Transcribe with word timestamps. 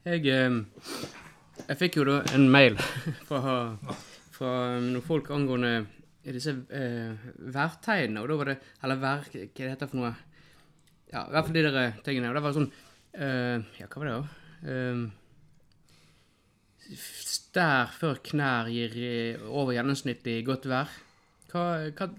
Jeg, 0.00 0.24
eh, 0.32 0.54
jeg 1.68 1.76
fikk 1.76 2.00
jo 2.00 2.06
da 2.08 2.20
en 2.36 2.46
mail 2.52 2.78
fra, 3.28 3.76
fra 4.32 4.52
noen 4.80 5.04
folk 5.04 5.28
angående 5.34 5.74
disse 6.24 6.54
eh, 6.72 7.12
værtegnene, 7.52 8.22
og 8.22 8.28
da 8.28 8.36
var 8.40 8.50
det 8.52 8.58
Eller 8.84 9.00
vær... 9.00 9.24
Hva 9.32 9.46
det 9.56 9.70
heter 9.74 9.90
for 9.90 10.00
noe? 10.00 10.12
Ja, 11.10 11.24
i 11.26 11.32
hvert 11.34 11.46
fall 11.48 11.56
de 11.56 11.64
der 11.66 11.78
eh, 11.80 12.00
tingene. 12.06 12.30
Og 12.30 12.36
det 12.38 12.44
var 12.44 12.56
sånn 12.56 12.70
eh, 12.70 13.56
Ja, 13.80 13.88
hva 13.88 14.02
var 14.02 14.08
det, 14.08 14.16
da? 14.16 14.24
Eh, 14.70 14.98
stær 17.00 17.92
før 17.94 18.20
knær 18.30 18.70
gir 18.72 18.96
eh, 19.04 19.46
over 19.48 19.74
gjennomsnittlig 19.76 20.40
godt 20.48 20.68
vær. 20.70 20.92
Hva, 21.50 21.64
hva 21.96 22.10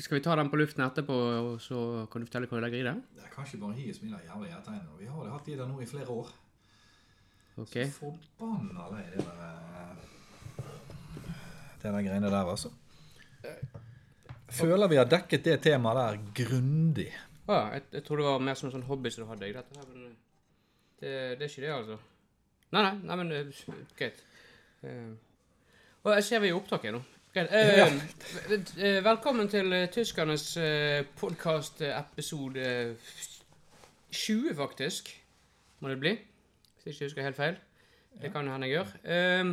Skal 0.00 0.18
vi 0.18 0.24
ta 0.24 0.36
den 0.36 0.50
på 0.52 0.60
luften 0.60 0.84
etterpå, 0.84 1.16
og 1.16 1.56
så 1.64 2.06
kan 2.12 2.20
du 2.20 2.28
fortelle 2.28 2.50
hva 2.50 2.60
du 2.60 2.64
legger 2.66 2.82
i 2.82 2.88
det? 2.90 2.96
Jeg 3.24 3.32
kan 3.34 3.48
ikke 3.48 3.62
bare 3.64 3.80
gi 3.80 3.90
oss 3.94 4.02
mine 4.04 4.20
jævla 4.26 4.52
hjertetegn. 4.52 4.86
Vi 5.00 5.08
har 5.08 5.34
hatt 5.34 5.48
de 5.48 5.58
der 5.60 5.68
nå 5.70 5.80
i 5.80 5.88
flere 5.88 6.12
år. 6.12 6.28
Ok. 7.60 7.76
Så 7.92 8.12
forbanna 8.38 8.86
lei 8.94 9.04
det 9.12 9.24
der 9.24 9.40
eh, 9.46 10.70
Det 11.82 11.92
der 11.92 12.02
greiene 12.06 12.30
der, 12.30 12.52
altså. 12.54 12.70
Føler 14.50 14.88
vi 14.88 14.98
har 14.98 15.08
dekket 15.08 15.44
det 15.44 15.60
temaet 15.62 16.00
der 16.00 16.44
grundig. 16.44 17.10
Ja, 17.48 17.60
jeg, 17.74 17.82
jeg 17.92 18.04
tror 18.04 18.16
det 18.16 18.26
var 18.26 18.42
mer 18.44 18.58
som 18.58 18.68
en 18.68 18.74
sånn 18.76 18.88
hobby 18.88 19.10
som 19.10 19.24
du 19.24 19.30
hadde. 19.30 19.52
Dette 19.54 19.78
her, 19.78 19.86
men 19.94 20.10
eh, 20.10 20.18
det, 21.00 21.14
det 21.38 21.46
er 21.46 21.52
ikke 21.52 21.64
det, 21.64 21.72
altså. 21.74 21.98
Nei, 22.70 22.82
nei, 22.82 22.92
nei 23.08 23.16
men 23.22 23.32
eh, 23.34 23.64
greit. 23.98 24.20
Uh, 24.84 25.16
og 26.04 26.14
jeg 26.14 26.24
ser 26.24 26.40
vi 26.40 26.48
er 26.48 26.54
i 26.54 26.56
opptaket 26.56 26.94
nå. 26.94 27.00
Greit. 27.34 27.52
Eh, 27.54 27.92
eh, 28.86 28.96
velkommen 29.04 29.48
til 29.50 29.72
eh, 29.76 29.88
tyskernes 29.92 30.46
uh, 30.58 31.04
podkast 31.20 31.82
episode 31.86 32.96
20, 34.10 34.54
faktisk. 34.58 35.12
Må 35.80 35.92
det 35.92 36.00
bli. 36.00 36.14
Hvis 36.80 36.86
jeg 36.86 36.94
ikke 36.94 37.04
husker 37.04 37.22
helt 37.22 37.36
feil. 37.36 37.56
Det 38.22 38.32
kan 38.32 38.48
hende 38.48 38.66
jeg 38.66 38.78
gjør. 38.78 38.92
Eh, 39.04 39.50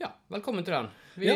ja, 0.00 0.08
velkommen 0.28 0.64
til 0.64 0.74
den. 0.74 0.86
Vi, 1.20 1.32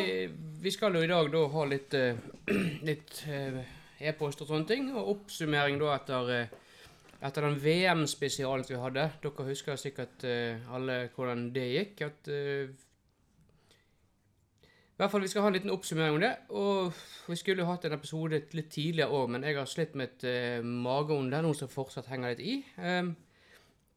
vi 0.63 0.71
skal 0.71 0.95
jo 0.97 1.03
i 1.05 1.11
dag 1.11 1.29
da 1.33 1.43
ha 1.53 1.65
litt, 1.69 1.95
uh, 1.95 2.53
litt 2.89 3.25
uh, 3.29 3.59
e-post 4.01 4.41
og 4.41 4.49
sånne 4.49 4.69
ting, 4.71 4.87
og 4.95 5.11
oppsummering 5.17 5.77
da 5.81 5.91
etter, 5.97 6.31
eh, 6.33 6.55
etter 7.21 7.45
den 7.45 7.59
VM-spesialen 7.61 8.65
som 8.65 8.77
vi 8.77 8.81
hadde. 8.83 9.05
Dere 9.27 9.47
husker 9.51 9.77
sikkert 9.81 10.25
uh, 10.25 10.73
alle 10.73 10.97
hvordan 11.13 11.51
det 11.53 11.67
gikk. 11.73 12.01
at 12.07 12.31
uh, 12.33 12.71
i 14.93 15.03
hvert 15.03 15.11
fall 15.11 15.25
Vi 15.27 15.29
skal 15.35 15.43
ha 15.43 15.51
en 15.51 15.59
liten 15.59 15.75
oppsummering 15.75 16.15
om 16.17 16.23
det. 16.23 16.33
og 16.49 16.95
Vi 17.29 17.37
skulle 17.37 17.61
jo 17.61 17.69
hatt 17.69 17.85
en 17.85 17.99
episode 17.99 18.41
litt 18.57 18.71
tidligere 18.73 19.13
òg, 19.13 19.29
men 19.37 19.45
jeg 19.45 19.59
har 19.59 19.69
slitt 19.69 19.95
med 19.95 20.09
et 20.09 20.25
uh, 20.25 20.65
er 20.65 21.43
noe 21.45 21.55
som 21.59 21.69
fortsatt 21.69 22.09
henger 22.09 22.33
litt 22.33 22.41
i. 22.41 22.57
Um, 22.79 23.13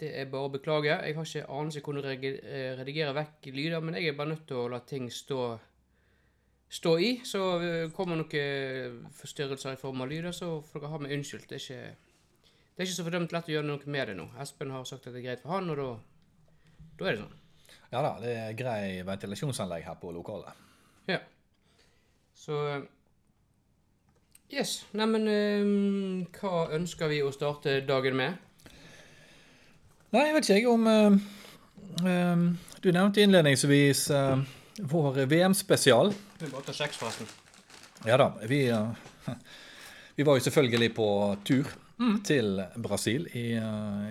det 0.01 0.09
er 0.19 0.27
bare 0.31 0.49
å 0.49 0.51
beklage. 0.51 0.91
Jeg 0.91 1.15
har 1.15 1.29
ikke 1.29 1.45
anelse 1.59 1.83
hvordan 1.83 2.09
å 2.09 2.15
eh, 2.15 2.73
redigere 2.79 3.15
vekk 3.15 3.47
lyder, 3.55 3.83
men 3.83 3.97
jeg 3.99 4.11
er 4.11 4.17
bare 4.17 4.33
nødt 4.33 4.43
til 4.49 4.59
å 4.59 4.67
la 4.71 4.81
ting 4.87 5.07
stå, 5.13 5.45
stå 6.79 6.95
i. 6.99 7.11
Så 7.27 7.43
eh, 7.61 7.85
kommer 7.95 8.19
noen 8.19 8.99
forstyrrelser 9.15 9.77
i 9.77 9.79
form 9.79 10.03
av 10.03 10.11
lyder, 10.11 10.35
så 10.35 10.57
får 10.67 10.83
dere 10.83 10.91
ha 10.91 10.99
meg 11.05 11.15
unnskyldt. 11.15 11.47
Det 11.51 11.61
er 11.61 11.63
ikke, 11.63 12.51
det 12.75 12.83
er 12.83 12.89
ikke 12.89 12.97
så 12.97 13.07
fordømt 13.07 13.37
lett 13.37 13.51
å 13.51 13.55
gjøre 13.55 13.69
noe 13.69 13.95
med 13.95 14.11
det 14.11 14.17
nå. 14.19 14.27
Espen 14.43 14.75
har 14.75 14.89
sagt 14.89 15.07
at 15.07 15.15
det 15.15 15.23
er 15.23 15.29
greit 15.29 15.45
for 15.45 15.55
han, 15.55 15.71
og 15.71 15.79
da, 15.79 15.89
da 16.99 17.07
er 17.07 17.15
det 17.15 17.23
sånn. 17.23 17.39
Ja 17.93 18.01
da, 18.03 18.11
det 18.19 18.35
er 18.35 18.59
grei 18.59 18.81
ventilasjonsanlegg 19.07 19.85
her 19.87 19.95
på 20.01 20.11
lokalet. 20.11 20.63
Ja. 21.07 21.21
Så 22.35 22.59
eh, 22.73 22.83
Yes. 24.53 24.83
Neimen, 24.93 25.25
um, 25.25 26.19
hva 26.37 26.67
ønsker 26.75 27.09
vi 27.09 27.17
å 27.25 27.31
starte 27.33 27.79
dagen 27.87 28.13
med? 28.19 28.44
Nei, 30.15 30.29
jeg 30.29 30.35
vet 30.37 30.45
ikke 30.47 30.59
jeg 30.61 30.67
om 30.71 30.85
uh, 30.87 31.15
um, 32.07 32.43
Du 32.79 32.85
nevnte 32.95 33.19
innledningsvis 33.19 34.05
uh, 34.15 34.37
vår 34.87 35.25
VM-spesial. 35.27 36.13
Vi 36.39 36.51
bare 36.53 36.63
tar 36.63 36.77
kjeks, 36.77 36.99
forresten. 37.01 37.27
Ja 38.07 38.15
da, 38.21 38.29
vi, 38.47 38.61
uh, 38.71 38.95
vi 40.15 40.27
var 40.27 40.39
jo 40.39 40.45
selvfølgelig 40.45 40.89
på 40.95 41.07
tur 41.43 41.73
til 42.23 42.61
Brasil 42.79 43.27
i, 43.35 43.43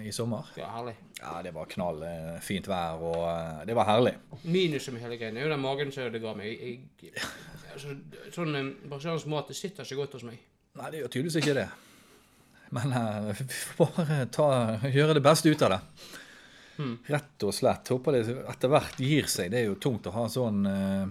i 0.04 0.12
sommer. 0.12 0.52
Ja, 0.60 0.68
herlig. 0.72 0.94
Ja, 1.20 1.38
det 1.44 1.54
var 1.56 1.68
knall 1.72 2.02
eh, 2.04 2.52
vær, 2.68 3.00
og 3.00 3.66
det 3.68 3.76
var 3.76 3.88
herlig. 3.88 4.14
Minuset 4.42 4.92
med 4.92 5.04
hele 5.04 5.18
greia 5.20 5.32
er 5.32 5.44
jo 5.44 5.52
den 5.52 5.60
magen 5.60 5.92
som 5.92 6.08
det 6.12 6.20
ga 6.24 6.32
meg. 6.36 6.52
Jeg, 6.52 6.80
jeg, 7.04 7.24
altså, 7.72 7.96
sånn 8.34 8.72
brasiliansk 8.88 9.28
mat 9.32 9.52
det 9.52 9.56
sitter 9.56 9.88
ikke 9.88 10.00
godt 10.00 10.18
hos 10.18 10.28
meg. 10.28 10.40
Nei, 10.80 10.90
det 10.92 11.04
gjør 11.04 11.12
tydeligvis 11.16 11.40
ikke 11.40 11.58
det. 11.60 11.68
Men 12.74 12.92
eh, 12.92 13.32
vi 13.38 13.44
får 13.44 13.90
bare 13.96 14.26
ta, 14.34 14.50
gjøre 14.90 15.14
det 15.14 15.22
beste 15.22 15.50
ut 15.50 15.62
av 15.62 15.76
det. 15.76 15.80
Rett 17.06 17.44
og 17.46 17.54
slett. 17.54 17.90
Håper 17.94 18.16
det 18.16 18.22
etter 18.50 18.70
hvert 18.72 18.98
gir 18.98 19.28
seg. 19.30 19.52
Det 19.52 19.60
er 19.60 19.68
jo 19.68 19.76
tungt 19.78 20.08
å 20.10 20.14
ha 20.16 20.24
sånn 20.30 20.66
uh, 20.66 21.04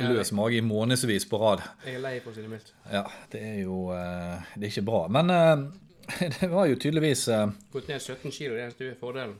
løs 0.00 0.32
mage 0.34 0.58
i 0.58 0.64
månedsvis 0.64 1.28
på 1.30 1.38
rad. 1.38 1.62
Jeg 1.86 2.00
er 2.00 2.02
lei, 2.02 2.16
for 2.24 2.32
å 2.32 2.34
si 2.34 2.42
det 2.42 2.50
mildt. 2.50 2.72
Ja, 2.90 3.04
det 3.30 3.42
er 3.46 3.60
jo 3.62 3.76
uh, 3.94 4.42
Det 4.56 4.66
er 4.66 4.72
ikke 4.72 4.86
bra. 4.88 5.04
Men 5.14 5.30
uh, 5.30 5.62
det 6.40 6.48
var 6.50 6.66
jo 6.66 6.80
tydeligvis 6.82 7.28
Gått 7.72 7.92
ned 7.92 8.02
17 8.02 8.34
kilo, 8.34 8.56
det 8.58 8.66
er 8.66 8.74
den 8.80 8.98
fordelen. 8.98 9.38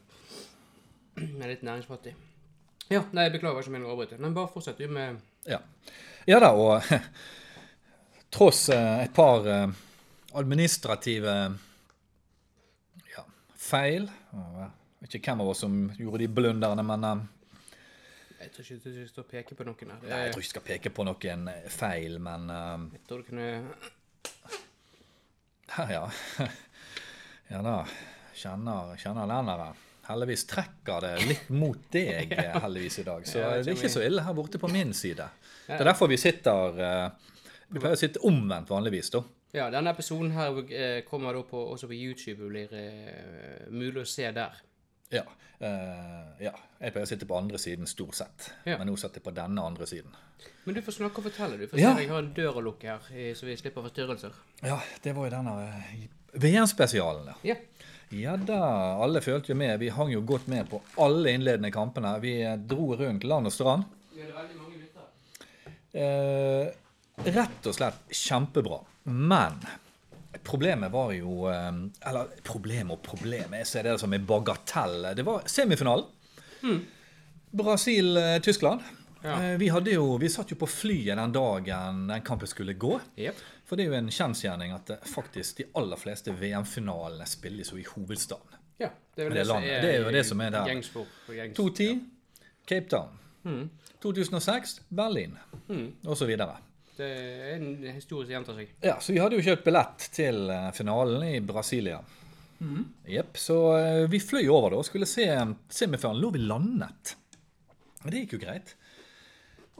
Er 1.18 1.50
litt 1.50 1.66
næringsfattig. 1.66 2.14
Ja, 2.92 3.02
nei, 3.16 3.26
beklager 3.34 3.64
ikke 3.64 3.74
min 3.74 3.82
avbryter. 3.82 4.14
avbryte. 4.14 4.22
Men 4.22 4.36
bare 4.36 4.52
fortsett 4.54 4.78
du 4.78 4.86
med 4.86 5.18
Ja. 5.50 5.58
ja 6.30 6.38
da, 6.38 6.52
og 6.54 6.86
tross 8.34 8.68
et 8.70 9.14
par 9.16 9.50
administrative 10.40 11.34
ja, 13.12 13.24
feil 13.58 14.08
Jeg 14.08 14.70
vet 15.04 15.16
ikke 15.18 15.32
hvem 15.32 15.44
av 15.44 15.52
oss 15.52 15.62
som 15.64 15.78
gjorde 15.98 16.22
de 16.24 16.28
blunderne, 16.40 16.84
men 16.86 17.08
eh, 17.10 17.24
Jeg 18.42 18.52
tror 18.54 18.68
ikke 18.68 18.94
du 18.96 19.06
skal 19.08 19.28
peke 19.30 19.58
på 19.58 19.66
noen 19.68 19.94
her. 19.94 20.00
nei, 20.08 20.22
Jeg 20.26 20.34
tror 20.34 20.44
ikke 20.44 20.50
du 20.50 20.54
skal 20.54 20.66
peke 20.68 20.94
på 20.94 21.06
noen 21.08 21.48
feil, 21.72 22.18
men 22.22 22.50
uh, 22.50 22.88
Jeg 22.96 23.04
tror 23.08 23.22
du 23.22 23.30
kunne 23.30 23.48
ja. 25.96 26.04
Ja 27.50 27.62
da. 27.64 27.78
Kjenner, 28.34 28.96
kjenner 28.98 29.30
den. 29.30 29.82
Heldigvis 30.04 30.44
trekker 30.50 31.00
det 31.04 31.12
litt 31.28 31.50
mot 31.54 31.86
deg 31.94 32.32
eh, 32.38 32.56
heldigvis 32.60 32.98
i 33.00 33.06
dag. 33.06 33.26
Så 33.28 33.40
Ja, 33.40 33.52
det 33.56 33.72
er 33.72 33.78
ikke 33.78 33.92
så 33.92 34.02
ille 34.04 34.24
her 34.26 34.36
borte 34.36 34.60
på 34.60 34.68
min 34.72 34.92
side. 34.96 35.28
Det 35.66 35.78
er 35.78 35.88
derfor 35.88 36.10
vi 36.12 36.18
sitter 36.20 36.80
eh, 36.84 37.30
Vi 37.70 37.80
pleier 37.80 37.96
å 37.96 38.00
sitte 38.00 38.20
omvendt 38.28 38.72
vanligvis, 38.72 39.08
da. 39.14 39.22
Ja, 39.54 39.68
denne 39.70 39.92
episoden 39.94 40.32
her 40.34 40.56
eh, 40.66 41.00
kommer 41.06 41.36
da 41.36 41.44
på, 41.46 41.60
også 41.76 41.86
på 41.90 41.94
YouTube 41.94 42.42
og 42.48 42.50
blir 42.54 42.72
eh, 42.74 43.68
mulig 43.70 44.02
å 44.02 44.06
se 44.08 44.26
der. 44.34 44.56
Ja. 45.14 45.22
uh, 45.62 46.32
ja. 46.42 46.50
Jeg 46.80 46.90
pleier 46.94 47.06
å 47.06 47.10
sitte 47.10 47.28
på 47.30 47.36
andre 47.38 47.60
siden 47.62 47.86
stort 47.86 48.16
sett. 48.18 48.48
Ja. 48.66 48.80
Men 48.80 48.88
nå 48.90 48.96
sitter 48.98 49.20
jeg 49.20 49.26
på 49.28 49.34
denne 49.36 49.62
andre 49.62 49.86
siden. 49.86 50.16
Men 50.64 50.74
du 50.74 50.80
får 50.82 50.96
snakke 50.96 51.22
og 51.22 51.28
fortelle, 51.28 51.60
du. 51.60 51.68
For 51.70 51.78
Ja. 51.78 51.92
jeg 52.00 52.10
har 52.10 52.18
en 52.24 52.32
dør 52.34 52.58
å 52.58 52.64
lukke 52.66 52.96
her, 52.96 53.34
så 53.38 53.46
vi 53.46 53.54
slipper 53.60 53.84
forstyrrelser. 53.84 54.34
Ja, 54.64 54.80
det 55.04 55.14
var 55.14 55.28
jo 55.28 55.34
denne 55.36 55.54
VM-spesialen. 56.34 57.30
ja. 57.30 57.54
Ja. 57.54 57.60
Ja 58.14 58.34
da, 58.36 58.58
alle 59.02 59.22
følte 59.24 59.50
jo 59.52 59.56
med. 59.58 59.78
Vi 59.80 59.88
hang 59.90 60.10
jo 60.12 60.20
godt 60.22 60.46
med 60.50 60.68
på 60.70 60.80
alle 61.02 61.32
innledende 61.34 61.70
kampene. 61.74 62.12
Vi 62.22 62.34
dro 62.68 62.94
rundt 62.98 63.24
land 63.24 63.48
og 63.48 63.54
strand. 63.54 63.86
Vi 64.14 64.20
hadde 64.22 64.34
veldig 64.36 64.58
mange 64.60 64.82
lyttere. 64.82 65.06
Uh, 65.94 67.30
rett 67.34 67.70
og 67.70 67.74
slett 67.74 68.14
kjempebra. 68.14 68.80
Men 69.04 69.60
problemet 70.42 70.92
var 70.92 71.12
jo 71.12 71.46
eh, 71.50 71.72
Eller 72.08 72.26
problem 72.42 72.90
og 72.94 73.02
problem, 73.02 73.54
jeg 73.60 73.66
ser 73.68 73.88
det 73.88 73.98
som 74.00 74.12
en 74.12 74.26
bagatell. 74.26 75.10
Det 75.16 75.24
var 75.26 75.46
semifinalen. 75.46 76.06
Brasil-Tyskland. 77.54 78.80
Ja. 79.24 79.42
Eh, 79.44 79.58
vi, 79.58 79.68
hadde 79.68 79.90
jo, 79.90 80.16
vi 80.18 80.28
satt 80.28 80.50
jo 80.52 80.56
på 80.60 80.66
flyet 80.66 81.16
den 81.16 81.32
dagen 81.32 82.06
den 82.08 82.24
kampen 82.26 82.48
skulle 82.48 82.74
gå. 82.74 82.98
Yep. 83.16 83.38
For 83.64 83.80
det 83.80 83.86
er 83.86 83.92
jo 83.92 83.98
en 84.02 84.10
kjensgjerning 84.12 84.74
at 84.74 84.90
eh, 84.90 85.06
faktisk 85.08 85.62
de 85.62 85.68
aller 85.80 86.00
fleste 86.00 86.34
VM-finalene 86.34 87.28
spilles 87.28 87.72
jo 87.72 87.80
i 87.80 87.86
hovedstaden. 87.88 88.58
Ja, 88.82 88.90
det 89.14 89.24
er, 89.24 89.30
Det 89.30 89.46
det, 89.46 89.54
er, 89.54 89.80
Det 89.82 89.94
er 89.94 90.02
jo 90.02 90.12
det 90.12 90.24
som 90.26 90.40
er 90.44 90.50
der. 90.50 90.68
Gjengs 90.68 90.90
for, 90.92 91.08
for 91.26 91.36
gjengs. 91.38 91.56
2010 91.56 92.00
Cape 92.66 92.88
Town. 92.90 93.70
2006 94.02 94.80
Berlin. 94.88 95.38
Så 96.14 96.26
videre. 96.26 96.58
Det 96.94 97.06
er 97.06 97.56
en 97.56 97.70
historie 97.94 98.26
som 98.26 98.36
gjentar 98.36 98.58
seg. 98.60 98.74
Ja, 98.84 98.98
så 99.02 99.14
vi 99.14 99.22
hadde 99.22 99.38
jo 99.38 99.46
kjøpt 99.46 99.66
billett 99.66 100.06
til 100.14 100.44
eh, 100.52 100.70
finalen 100.76 101.24
i 101.26 101.40
Brasilia. 101.44 101.98
Jepp, 103.10 103.36
så 103.36 103.58
eh, 103.76 104.04
vi 104.10 104.20
fløy 104.22 104.46
over 104.48 104.72
da 104.72 104.80
og 104.80 104.86
skulle 104.86 105.08
se 105.10 105.26
semifinalen. 105.68 106.22
Lå 106.22 106.30
vi 106.34 106.42
landet. 106.44 107.14
Men 108.02 108.12
det 108.12 108.24
gikk 108.24 108.36
jo 108.36 108.42
greit. 108.44 108.74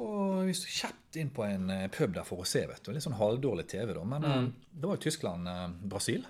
Og 0.03 0.43
vi 0.49 0.55
sto 0.59 0.71
kjapt 0.75 1.19
inn 1.23 1.31
på 1.35 1.45
en 1.47 1.71
eh, 1.71 1.87
pub 1.93 2.17
der 2.17 2.27
for 2.27 2.43
å 2.43 2.49
se, 2.49 2.65
vet 2.67 2.83
du. 2.83 2.93
Litt 2.95 3.07
sånn 3.07 3.19
halvdårlig 3.19 3.67
TV, 3.71 3.93
da. 3.95 4.03
Men 4.09 4.27
mm. 4.27 4.49
det 4.73 4.89
var 4.89 4.99
jo 4.99 5.05
Tyskland-Brasil. 5.07 6.27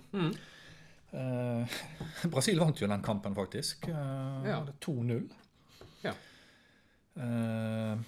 Eh, 1.14 1.78
Brasil 2.34 2.60
vant 2.60 2.82
jo 2.82 2.90
den 2.90 3.06
kampen, 3.06 3.36
faktisk. 3.36 3.88
Eh, 3.88 4.50
Ja. 4.50 4.60
2-0. 4.84 5.24
Ja. 6.04 6.12
Eh, 7.24 8.04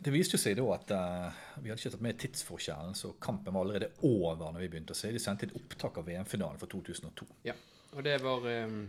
det 0.00 0.12
viste 0.14 0.38
jo 0.38 0.40
seg 0.40 0.56
da 0.56 0.64
at 0.74 0.92
uh, 0.96 1.40
vi 1.60 1.68
hadde 1.68 1.80
ikke 1.80 1.92
tatt 1.92 2.04
med 2.04 2.20
tidsforskjellen, 2.22 2.94
så 2.96 3.12
kampen 3.20 3.52
var 3.52 3.66
allerede 3.66 3.90
over 4.06 4.52
når 4.54 4.64
vi 4.64 4.70
begynte 4.72 4.96
å 4.96 4.98
se. 4.98 5.12
De 5.12 5.20
sendte 5.20 5.48
et 5.48 5.56
opptak 5.58 6.00
av 6.00 6.08
VM-finalen 6.08 6.60
for 6.60 6.72
2002. 6.72 7.28
ja. 7.50 7.56
Og 7.90 8.04
det 8.06 8.20
var 8.22 8.44
um, 8.46 8.84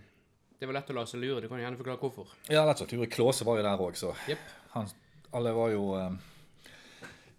det 0.62 0.68
var 0.70 0.76
lett 0.78 0.90
å 0.94 0.94
la 0.94 1.04
seg 1.10 1.24
lure. 1.24 1.40
Du 1.42 1.48
kan 1.50 1.58
gjerne 1.58 1.78
forklare 1.80 1.98
hvorfor. 1.98 2.34
Ja, 2.54 2.62
lett 2.70 2.78
sagt. 2.78 2.92
Ture 2.94 3.08
Klåse 3.10 3.48
var 3.48 3.58
jo 3.58 3.64
der 3.66 3.82
òg, 3.82 3.96
så 3.98 4.12
yep. 4.30 4.44
han, 4.76 4.92
alle 5.34 5.54
var 5.58 5.72
jo 5.74 5.88
um, 5.98 6.20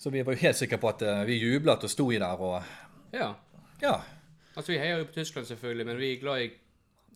Så 0.03 0.11
vi 0.11 0.25
var 0.27 0.35
jo 0.35 0.43
helt 0.43 0.59
sikre 0.59 0.81
på 0.83 0.91
at 0.91 1.05
uh, 1.07 1.21
vi 1.29 1.37
jublet 1.39 1.87
og 1.87 1.93
sto 1.93 2.09
i 2.11 2.19
der 2.19 2.43
og 2.43 2.57
Ja. 3.15 3.29
Ja. 3.79 3.95
Altså, 4.57 4.73
vi 4.73 4.81
heier 4.83 4.99
jo 4.99 5.07
på 5.07 5.15
Tyskland, 5.21 5.47
selvfølgelig, 5.47 5.87
men 5.87 6.03
vi 6.03 6.11
er 6.17 6.19
glad 6.25 6.43
i 6.43 6.51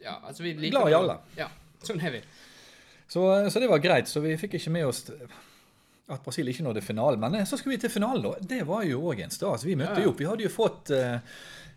Ja, 0.04 0.14
altså, 0.22 0.46
vi 0.46 0.54
liker 0.54 0.78
Glad 0.78 0.92
i 0.92 0.96
alle. 1.00 1.18
Ja, 1.40 1.50
sånn 1.82 1.98
er 1.98 2.14
vi. 2.14 2.22
Så, 3.10 3.26
så 3.50 3.62
det 3.62 3.70
var 3.70 3.82
greit. 3.82 4.06
Så 4.06 4.22
vi 4.22 4.38
fikk 4.38 4.54
ikke 4.60 4.76
med 4.78 4.86
oss 4.86 5.02
at 6.08 6.22
Brasil 6.24 6.48
ikke 6.48 6.62
nådde 6.62 6.82
finalen. 6.86 7.20
Men 7.20 7.34
eh, 7.40 7.44
så 7.48 7.56
skulle 7.58 7.76
vi 7.76 7.80
til 7.82 7.90
finalen, 7.90 8.22
da. 8.22 8.34
Det 8.40 8.60
var 8.66 8.84
jo 8.86 9.00
òg 9.10 9.20
en 9.24 9.30
stas. 9.34 9.64
Vi 9.66 9.74
møtte 9.74 9.96
Ja, 9.98 9.98
ja. 9.98 10.04
jo 10.06 10.10
opp. 10.14 10.20
Vi 10.20 10.28
hadde 10.30 10.44
jo 10.46 10.52
fått 10.54 10.90
eh, 10.94 11.18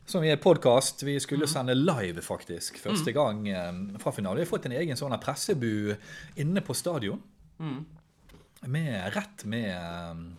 som 0.09 0.23
i 0.23 0.29
en 0.33 0.37
podkast. 0.41 1.03
Vi 1.03 1.19
skulle 1.19 1.45
Mhm. 1.47 1.53
sende 1.53 1.75
live, 1.75 2.21
faktisk. 2.21 2.77
Første 2.79 3.11
gang 3.13 3.47
eh, 3.49 3.71
fra 3.99 4.11
finalen. 4.11 4.37
Vi 4.37 4.45
har 4.45 4.51
fått 4.57 4.65
en 4.65 4.71
egen 4.77 4.95
sånn 4.97 5.17
pressebu 5.21 5.95
inne 6.37 6.61
på 6.61 6.75
stadion. 6.75 7.21
Mm. 7.59 7.85
Med, 8.67 9.13
rett 9.15 9.45
med 9.45 10.35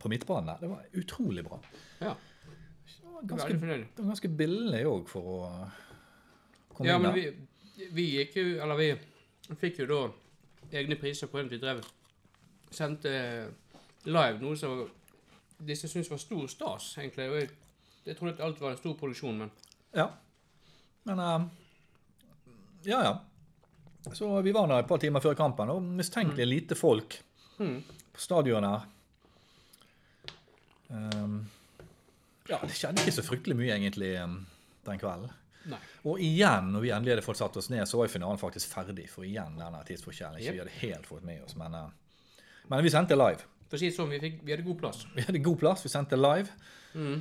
på 0.00 0.08
midtbanen 0.08 0.46
der. 0.46 0.58
Det 0.60 0.68
var 0.68 0.84
utrolig 0.92 1.44
bra. 1.44 1.60
Ja. 2.00 2.14
Ganske, 3.22 3.86
ganske 4.00 4.28
billig 4.32 4.80
òg 4.88 5.08
for 5.08 5.20
å 5.22 5.70
komme 6.74 6.88
Ja, 6.88 6.96
inn 6.96 7.02
men 7.02 7.12
der. 7.14 7.32
vi, 7.76 7.88
vi 7.92 8.04
gikk 8.16 8.36
jo 8.40 8.44
Eller 8.64 8.76
vi 8.78 8.86
fikk 9.60 9.78
jo 9.82 9.86
da 9.90 9.98
egne 10.78 10.96
priser 10.96 11.28
på 11.28 11.36
den 11.42 11.50
vi 11.52 11.58
drev 11.60 11.82
Sendte 12.70 13.12
live 14.06 14.38
noe 14.40 14.56
som 14.56 14.84
disse 15.60 15.88
syntes 15.88 16.10
var 16.10 16.20
stor 16.22 16.46
stas, 16.48 16.92
egentlig. 16.98 17.28
Og 17.30 17.40
jeg, 17.40 17.50
jeg 18.06 18.18
trodde 18.18 18.36
at 18.38 18.44
alt 18.46 18.60
var 18.62 18.74
en 18.74 18.80
stor 18.80 18.94
produksjon, 19.00 19.42
men 19.44 19.50
Ja. 19.96 20.10
Men 21.08 21.18
eh, 21.18 21.48
Ja, 22.84 23.02
ja. 23.04 23.18
Så 24.12 24.40
vi 24.42 24.52
var 24.52 24.68
der 24.68 24.80
et 24.80 24.88
par 24.88 24.98
timer 24.98 25.20
før 25.20 25.34
kampen, 25.36 25.68
og 25.68 25.82
mistenkelig 25.82 26.46
lite 26.46 26.74
folk 26.74 27.18
mm. 27.58 27.82
på 28.14 28.20
stadionet 28.20 28.70
her. 28.70 28.86
Um, 30.90 31.50
ja, 32.48 32.58
det 32.62 32.74
skjedde 32.74 33.04
ikke 33.04 33.14
så 33.14 33.22
fryktelig 33.26 33.56
mye, 33.58 33.74
egentlig, 33.76 34.14
um, 34.24 34.40
den 34.88 34.98
kvelden. 34.98 35.34
Nei. 35.70 35.78
Og 36.08 36.20
igjen, 36.24 36.72
når 36.72 36.82
vi 36.82 36.92
endelig 36.96 37.12
hadde 37.14 37.26
fått 37.26 37.38
satt 37.42 37.58
oss 37.60 37.68
ned, 37.70 37.84
så 37.86 38.00
var 38.00 38.08
jo 38.08 38.14
finalen 38.14 38.40
faktisk 38.40 38.72
ferdig. 38.72 39.04
For 39.12 39.26
igjen 39.28 39.58
denne 39.60 39.82
tidsforskjellen. 39.86 40.40
Ikke 40.40 40.56
vi 40.56 40.62
hadde 40.62 40.78
helt 40.80 41.06
fått 41.06 41.26
med 41.26 41.44
oss, 41.44 41.54
men, 41.60 41.76
eh, 41.76 41.90
men 42.70 42.86
vi 42.86 42.92
sendte 42.92 43.18
live. 43.18 43.42
For 43.70 43.78
å 43.78 43.80
si 43.82 43.90
det 43.90 43.96
sånn, 43.96 44.10
vi, 44.10 44.18
fikk, 44.22 44.40
vi 44.46 44.54
hadde 44.54 44.66
god 44.66 44.80
plass. 44.80 45.04
Vi 45.14 45.26
hadde 45.26 45.42
god 45.42 45.58
plass, 45.60 45.84
vi 45.86 45.92
sendte 45.92 46.18
live. 46.18 46.50
Mm. 46.94 47.20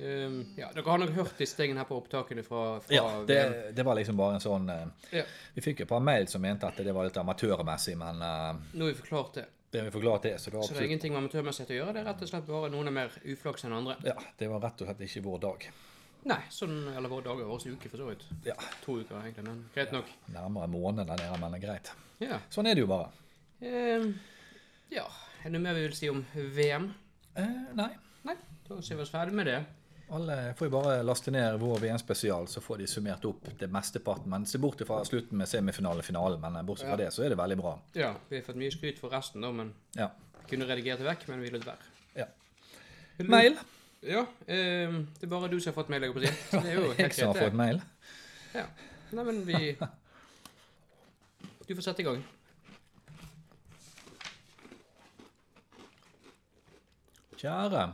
Um, 0.00 0.36
ja, 0.56 0.70
dere 0.72 0.86
har 0.86 1.00
nok 1.02 1.10
hørt 1.12 1.36
disse 1.36 1.58
tingene 1.58 1.82
her 1.82 1.88
på 1.88 1.98
opptakene 2.00 2.40
fra, 2.46 2.78
fra 2.80 2.94
Ja, 2.94 3.04
det, 3.28 3.40
det 3.76 3.84
var 3.84 3.98
liksom 3.98 4.16
bare 4.16 4.38
en 4.38 4.40
sånn 4.40 4.70
uh, 4.72 4.86
Ja. 5.12 5.26
Vi 5.52 5.60
fikk 5.60 5.82
et 5.84 5.90
par 5.90 6.00
mail 6.00 6.24
som 6.30 6.40
mente 6.40 6.70
at 6.70 6.78
det 6.80 6.94
var 6.96 7.04
litt 7.04 7.18
amatørmessig, 7.20 7.98
men 8.00 8.22
uh, 8.24 8.54
Nå 8.72 8.86
har 8.86 8.94
vi 8.94 8.96
forklart 9.02 9.36
det. 9.36 9.44
det 9.76 9.84
vi 9.90 9.92
forklart 9.98 10.24
det. 10.24 10.34
Så 10.40 10.54
det 10.54 10.64
Så 10.64 10.72
det 10.72 10.86
er 10.86 10.88
ingenting 10.88 11.12
med 11.12 11.26
amatørmessighet 11.26 11.74
å 11.74 11.78
gjøre. 11.82 11.94
Det 11.98 12.02
er 12.02 12.08
rett 12.08 12.24
og 12.24 12.32
slett 12.32 12.48
bare 12.48 12.72
noen 12.72 12.88
er 12.88 12.96
mer 12.96 13.20
uflaks 13.34 13.68
enn 13.68 13.76
andre. 13.76 13.98
Ja, 14.08 14.16
det 14.40 14.48
var 14.54 14.64
rett 14.64 14.80
og 14.80 14.88
slett 14.88 15.04
ikke 15.10 15.24
vår 15.28 15.44
dag. 15.44 15.68
Nei, 16.30 16.40
sånn 16.52 16.76
eller 16.94 17.08
vår 17.08 17.22
dag 17.28 17.38
dager, 17.38 17.52
vår 17.52 17.76
uke 17.76 17.92
for 17.92 18.00
så 18.00 18.08
vidt. 18.10 18.26
Ja, 18.48 18.56
To 18.84 18.98
uker 19.00 19.20
egentlig, 19.20 19.44
men 19.46 19.62
greit 19.74 19.92
nok. 19.94 20.08
Nærmere 20.32 20.68
en 20.68 20.74
måned 20.74 21.08
der 21.08 21.22
nede, 21.22 21.38
men 21.44 21.60
greit. 21.62 21.92
Ja. 22.20 22.40
Sånn 22.52 22.68
er 22.68 22.76
det 22.76 22.84
jo 22.84 22.90
bare. 22.90 23.08
Ehm, 23.64 24.12
ja, 24.90 25.04
er 25.40 25.44
det 25.48 25.52
noe 25.56 25.62
mer 25.64 25.74
vi 25.78 25.84
vil 25.86 25.96
si 25.96 26.08
om 26.12 26.24
VM? 26.34 26.88
Eh, 27.38 27.58
nei. 27.78 27.90
Nei, 28.24 28.34
da 28.68 28.80
ser 28.84 28.96
vi 28.98 29.02
oss 29.06 29.10
ferdig 29.12 29.32
med 29.38 29.46
det. 29.48 29.60
Alle 30.10 30.54
får 30.58 30.66
jo 30.66 30.72
bare 30.74 30.94
laste 31.06 31.30
ned 31.30 31.54
vår 31.62 31.78
VM-spesial, 31.84 32.48
så 32.50 32.60
får 32.60 32.80
de 32.82 32.86
summert 32.90 33.24
opp 33.28 33.44
det 33.60 33.68
mesteparten. 33.70 34.26
Men 34.32 34.44
se 34.50 34.58
bort 34.58 34.80
fra 34.86 34.98
slutten 35.06 35.38
med 35.38 35.46
semifinale 35.48 36.02
finale, 36.02 36.36
men 36.42 36.58
bortsett 36.66 36.88
fra 36.90 36.96
Ja. 36.98 37.04
det, 37.04 37.12
så 37.14 37.22
er 37.24 37.28
det 37.30 37.38
veldig 37.38 37.56
bra. 37.60 37.76
Ja, 37.94 38.14
vi 38.28 38.36
har 38.40 38.42
fått 38.42 38.56
mye 38.58 38.72
skryt 38.74 38.98
for 38.98 39.08
resten 39.14 39.40
da, 39.40 39.52
men 39.52 39.72
Ja. 39.94 40.10
kunne 40.50 40.66
redigert 40.66 40.98
det 40.98 41.06
vekk, 41.06 41.28
men 41.28 41.40
vi 41.40 41.50
lot 41.50 41.64
være. 41.64 41.78
Ja. 42.16 42.26
Mail. 43.18 43.56
Ja, 44.02 44.26
Eh, 44.48 44.90
det 45.20 45.22
er 45.22 45.26
bare 45.28 45.48
du 45.48 45.60
som 45.60 45.72
har 45.72 45.82
fått 45.84 45.90
mail, 45.90 46.02
jeg 46.02 46.12
holdt 46.12 46.24
på 46.24 46.26
å 46.26 46.34
si. 46.34 46.50
Så 46.50 46.62
det 46.62 46.70
er 46.72 46.74
jo 46.80 46.94
Jeg 46.98 47.14
som 47.14 47.28
har 47.28 47.34
fått 47.44 47.54
mail. 47.54 47.80
Ja. 48.54 48.66
Nei, 49.12 49.24
men 49.24 49.44
vi... 49.46 49.76
Du 51.68 51.74
får 51.76 51.82
sette 51.82 52.00
i 52.02 52.04
gang. 52.04 52.22
Kjære 57.40 57.86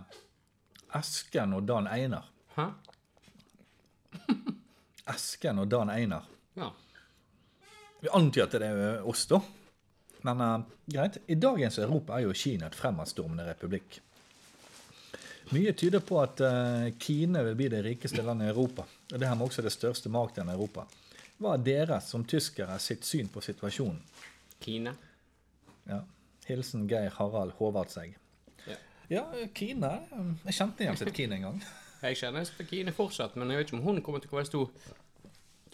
Esken 0.99 1.53
og 1.55 1.67
Dan 1.67 1.87
Einar. 1.87 2.25
Hæ? 2.57 2.65
Esken 5.15 5.61
og 5.63 5.69
Dan 5.71 5.91
Einar. 5.91 6.25
Ja. 6.57 6.71
Vi 8.01 8.11
antyder 8.15 8.47
at 8.47 8.57
det 8.57 8.71
er 8.71 9.07
oss, 9.07 9.27
da. 9.31 9.39
Men 10.27 10.43
uh, 10.43 10.67
greit. 10.91 11.21
I 11.27 11.39
dagens 11.39 11.79
Europa 11.79 12.17
er 12.17 12.27
jo 12.27 12.35
Kina 12.35 12.67
et 12.67 12.79
fremadstormende 12.79 13.47
republikk. 13.47 14.01
Mye 15.55 15.77
tyder 15.79 16.03
på 16.03 16.19
at 16.25 16.43
uh, 16.43 16.91
Kina 16.99 17.45
vil 17.47 17.55
bli 17.55 17.71
det 17.71 17.85
rikeste 17.87 18.27
landet 18.27 18.49
i 18.49 18.55
Europa. 18.55 18.83
Og 19.13 19.19
det 19.21 19.29
her 19.29 19.39
med 19.39 19.47
også 19.47 19.63
det 19.63 19.75
største 19.77 20.11
markedet 20.11 20.49
i 20.49 20.57
Europa. 20.59 20.89
Hva 21.39 21.55
er 21.55 21.63
deres 21.63 22.11
som 22.11 22.27
tyskere 22.27 22.81
sitt 22.83 23.07
syn 23.07 23.31
på 23.31 23.45
situasjonen? 23.45 24.03
Kine. 24.59 24.97
Ja. 25.87 26.03
Hilsen 26.49 26.89
Geir 26.91 27.15
Harald 27.15 27.55
Håvardsegg. 27.61 28.17
Ja. 29.11 29.25
Kine. 29.55 29.93
Jeg 30.45 30.57
kjente 30.57 30.85
igjen 30.85 30.99
sitt 30.99 31.15
Kine 31.15 31.39
en 31.39 31.47
gang. 31.47 31.63
Jeg 32.03 32.19
kjenner 32.21 32.45
til 32.45 32.69
Kine 32.69 32.93
fortsatt, 32.95 33.37
men 33.37 33.51
jeg 33.51 33.61
vet 33.61 33.71
ikke 33.71 33.79
om 33.79 33.87
hun 33.87 34.03
kommer 34.05 34.23
til 34.23 34.33
å 34.33 34.39
være 34.41 34.51
stor. 34.51 34.71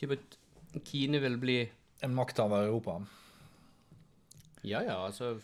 Typ 0.00 0.14
at 0.17 0.38
Kine 0.84 1.20
vil 1.23 1.38
bli 1.40 1.58
En 2.02 2.14
makthaver 2.14 2.64
i 2.64 2.70
Europa. 2.70 2.96
Ja 4.67 4.81
ja, 4.82 4.96
altså 5.06 5.37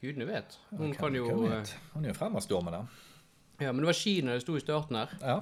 Gudene 0.00 0.26
vet. 0.28 0.58
Hun 0.70 0.94
kan 0.94 1.14
jo 1.14 1.26
eh, 1.28 1.50
vet? 1.50 1.74
Hun 1.92 2.04
er 2.04 2.12
jo 2.12 2.16
fremadstormende. 2.16 2.84
Ja, 3.60 3.72
men 3.72 3.82
det 3.82 3.90
var 3.90 3.98
Kina 3.98 4.36
det 4.36 4.44
sto 4.44 4.56
i 4.56 4.62
starten 4.62 4.96
her. 4.96 5.14
Ja. 5.20 5.40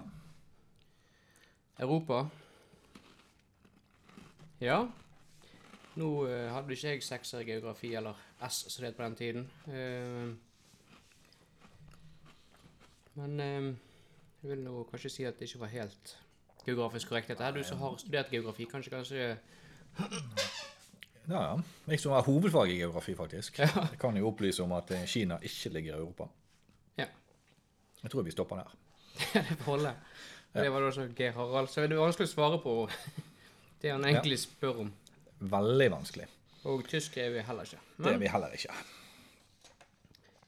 Europa. 1.78 2.22
Ja. 4.60 4.78
Nå 6.00 6.08
eh, 6.28 6.48
hadde 6.52 6.72
ikke 6.72 6.94
jeg 6.94 7.04
sekser 7.04 7.44
i 7.44 7.50
geografi, 7.50 7.92
eller 7.94 8.16
S 8.48 8.64
som 8.68 8.82
det 8.82 8.90
het 8.90 8.96
på 8.96 9.04
den 9.04 9.16
tiden. 9.16 9.46
Eh, 9.68 10.32
men 13.16 13.40
eh, 13.40 13.68
jeg 14.42 14.50
vil 14.52 14.62
nå 14.64 14.84
kanskje 14.90 15.10
si 15.12 15.24
at 15.28 15.38
det 15.40 15.48
ikke 15.48 15.62
var 15.64 15.72
helt 15.74 16.16
geografisk 16.66 17.08
korrekt. 17.10 17.28
Dette 17.32 17.44
her, 17.46 17.54
du 17.56 17.62
som 17.64 17.78
har 17.82 17.96
studert 18.02 18.30
geografi, 18.32 18.66
kanskje 18.70 18.90
kanskje 18.94 19.26
Ja, 21.28 21.40
ja. 21.42 21.54
Jeg 21.90 21.98
som 22.00 22.12
har 22.14 22.22
hovedfag 22.22 22.70
i 22.70 22.76
geografi, 22.78 23.14
faktisk. 23.18 23.58
Ja. 23.58 23.68
Jeg 23.90 23.98
kan 23.98 24.16
jo 24.16 24.28
opplyse 24.28 24.62
om 24.62 24.72
at 24.76 24.90
eh, 24.94 25.06
Kina 25.10 25.38
ikke 25.42 25.72
ligger 25.74 25.94
i 25.96 25.98
Europa. 25.98 26.28
Ja. 26.98 27.06
Jeg 28.02 28.10
tror 28.12 28.22
vi 28.22 28.30
stopper 28.34 28.60
der. 28.62 28.74
det 29.34 29.56
får 29.58 29.64
holde. 29.72 29.94
Det 30.54 30.68
var 30.72 30.80
da 30.80 30.86
også 30.92 31.08
Geir 31.18 31.32
Harald. 31.36 31.68
Så 31.72 31.82
det 31.82 31.96
er 31.96 32.02
vanskelig 32.04 32.28
å 32.30 32.32
svare 32.34 32.60
på 32.62 32.74
det 33.82 33.90
han 33.92 34.04
egentlig 34.06 34.38
spør 34.44 34.84
om. 34.86 34.92
Veldig 35.40 35.88
vanskelig. 35.96 36.28
Og 36.66 36.86
tysk 36.88 37.16
er 37.22 37.32
vi 37.34 37.42
heller 37.46 37.66
ikke. 37.68 37.82
Det 37.98 38.12
er 38.12 38.22
vi 38.22 38.30
heller 38.30 38.54
ikke. 38.56 38.76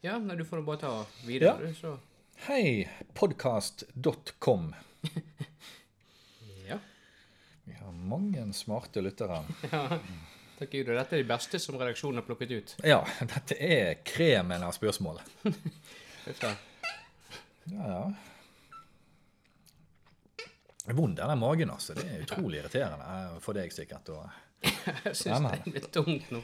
ja, 0.02 0.14
nei, 0.22 0.36
du 0.38 0.44
får 0.46 0.62
bare 0.66 0.80
ta 0.82 0.92
videre, 1.26 1.56
Ja. 1.58 1.58
du, 1.58 1.74
så 1.74 1.96
Hei, 2.46 2.88
podcast.com. 3.14 4.74
Ja. 6.68 6.78
Vi 7.64 7.72
har 7.72 7.92
mange 7.92 8.52
smarte 8.52 9.00
lyttere. 9.00 9.44
ja. 9.70 9.98
Takk 10.58 10.70
Gud, 10.70 10.88
og 10.88 10.96
dette 10.98 11.16
er 11.18 11.22
de 11.22 11.28
beste 11.28 11.58
som 11.62 11.76
redaksjonen 11.78 12.20
har 12.20 12.26
plukket 12.26 12.50
ut. 12.54 12.74
Ja, 12.86 13.00
dette 13.20 13.58
er 13.62 13.98
kremen 14.06 14.62
av 14.64 14.72
spørsmål. 14.74 15.20
Uff 16.30 16.40
da. 16.42 16.54
Ja, 17.74 17.90
ja. 17.90 18.02
Er 20.88 20.96
Vond 20.96 21.18
denne 21.18 21.36
magen, 21.36 21.70
altså. 21.74 21.94
Det 21.98 22.06
er 22.06 22.22
utrolig 22.24 22.62
irriterende 22.62 23.04
eh, 23.04 23.34
for 23.44 23.58
deg 23.58 23.74
sikkert. 23.74 24.08
Og 24.14 24.24
Jeg 25.04 25.18
syns 25.24 25.50
det 25.66 25.74
litt 25.74 25.90
tungt 25.94 26.30
nå. 26.34 26.40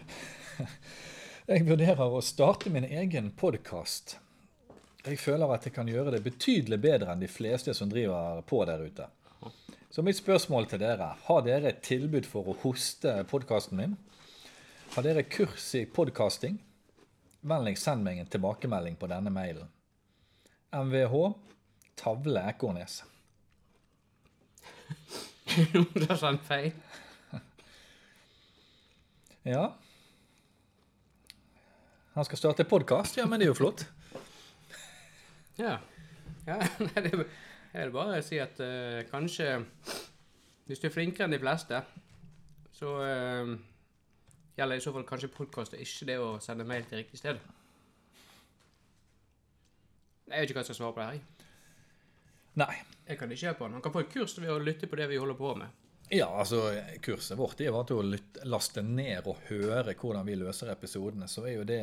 jeg 1.49 1.65
vurderer 1.71 2.05
å 2.19 2.21
starte 2.23 2.71
min 2.75 2.85
egen 2.85 3.33
podkast. 3.41 4.19
Jeg 5.05 5.19
føler 5.21 5.51
at 5.53 5.67
jeg 5.67 5.75
kan 5.77 5.89
gjøre 5.89 6.15
det 6.15 6.23
betydelig 6.25 6.79
bedre 6.81 7.13
enn 7.13 7.21
de 7.21 7.29
fleste 7.29 7.75
som 7.77 7.91
driver 7.93 8.41
på 8.49 8.63
der 8.65 8.81
ute. 8.87 9.09
Så 9.93 10.03
mitt 10.03 10.17
spørsmål 10.17 10.65
til 10.71 10.81
dere 10.81 11.11
har 11.27 11.43
dere 11.45 11.69
et 11.71 11.83
tilbud 11.85 12.25
for 12.27 12.49
å 12.49 12.55
hoste 12.63 13.13
podkasten 13.29 13.77
min? 13.79 13.99
Har 14.95 15.05
dere 15.05 15.27
kurs 15.29 15.67
i 15.77 15.85
podkasting? 15.85 16.57
Vennligst 17.45 17.85
send 17.85 18.07
meg 18.07 18.23
en 18.23 18.31
tilbakemelding 18.33 18.97
på 18.97 19.11
denne 19.13 19.31
mailen. 19.31 19.69
MVH 20.73 21.21
Tavle 22.01 22.47
Ekornes. 22.49 23.03
det 25.95 26.09
har 26.09 26.19
sendt 26.19 26.49
feil. 26.49 26.73
Ja. 29.45 29.67
Han 32.17 32.25
skal 32.25 32.41
starte 32.41 32.65
podkast? 32.65 33.21
Ja, 33.21 33.29
men 33.29 33.39
det 33.39 33.51
er 33.51 33.53
jo 33.53 33.61
flott. 33.61 33.85
Ja. 35.59 35.79
ja 36.47 36.59
det 36.95 37.13
er- 37.73 37.91
bare 37.95 38.19
å 38.19 38.25
si 38.25 38.39
at 38.43 38.59
uh, 38.63 39.03
kanskje 39.11 39.65
Hvis 40.67 40.81
du 40.81 40.89
er 40.89 40.95
flinkere 40.95 41.27
enn 41.29 41.35
de 41.35 41.41
fleste, 41.43 41.83
Så 42.75 42.95
uh, 42.99 43.55
gjelder 44.57 44.81
i 44.81 44.83
så 44.83 44.93
fall 44.95 45.07
kanskje 45.07 45.31
podkast 45.35 45.75
og 45.75 45.83
ikke 45.83 46.09
det 46.09 46.19
å 46.23 46.33
sende 46.43 46.65
mail 46.67 46.87
til 46.89 46.99
riktig 47.03 47.19
sted. 47.19 47.39
Jeg 50.31 50.41
vet 50.41 50.49
ikke 50.49 50.57
hva 50.57 50.63
jeg 50.63 50.71
skal 50.71 50.79
svare 50.79 50.95
på 50.97 51.03
det 51.03 51.09
her. 51.09 51.49
Nei. 52.63 52.75
Jeg 53.09 53.19
kan 53.21 53.33
ikke 53.35 53.47
hjelpe 53.49 53.67
han. 53.67 53.75
Han 53.77 53.83
kan 53.85 53.93
få 53.93 54.05
et 54.05 54.13
kurs 54.15 54.39
ved 54.41 54.51
å 54.55 54.61
lytte 54.63 54.87
på 54.89 54.97
det 54.97 55.09
vi 55.11 55.19
holder 55.21 55.37
på 55.37 55.51
med. 55.59 55.84
Ja, 56.15 56.29
altså, 56.39 56.83
kurset 57.03 57.39
vårt 57.39 57.59
det 57.59 57.71
var 57.75 57.89
til 57.89 57.99
å 57.99 58.19
laste 58.47 58.85
ned 58.87 59.27
og 59.27 59.41
høre 59.49 59.97
hvordan 59.99 60.27
vi 60.29 60.37
løser 60.39 60.71
episodene. 60.71 61.27
Så 61.27 61.43
er 61.43 61.57
jo 61.57 61.65
det 61.67 61.81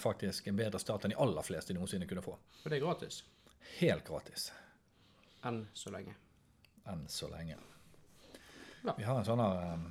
faktisk 0.00 0.48
en 0.48 0.56
bedre 0.56 0.80
start 0.80 1.04
enn 1.04 1.12
de 1.12 1.18
aller 1.20 1.44
fleste 1.44 1.76
noensinne 1.76 2.08
kunne 2.08 2.24
få. 2.24 2.38
For 2.62 2.72
det 2.72 2.78
er 2.78 2.86
gratis. 2.86 3.18
Helt 3.76 4.08
gratis. 4.08 4.46
Enn 5.44 5.66
så 5.76 5.92
lenge. 5.92 6.14
Enn 6.88 7.04
så 7.12 7.28
lenge. 7.28 7.58
Ja. 8.86 8.94
Vi 8.96 9.04
har 9.04 9.20
en 9.20 9.28
sånn 9.28 9.44
her 9.44 9.74
um, 9.74 9.84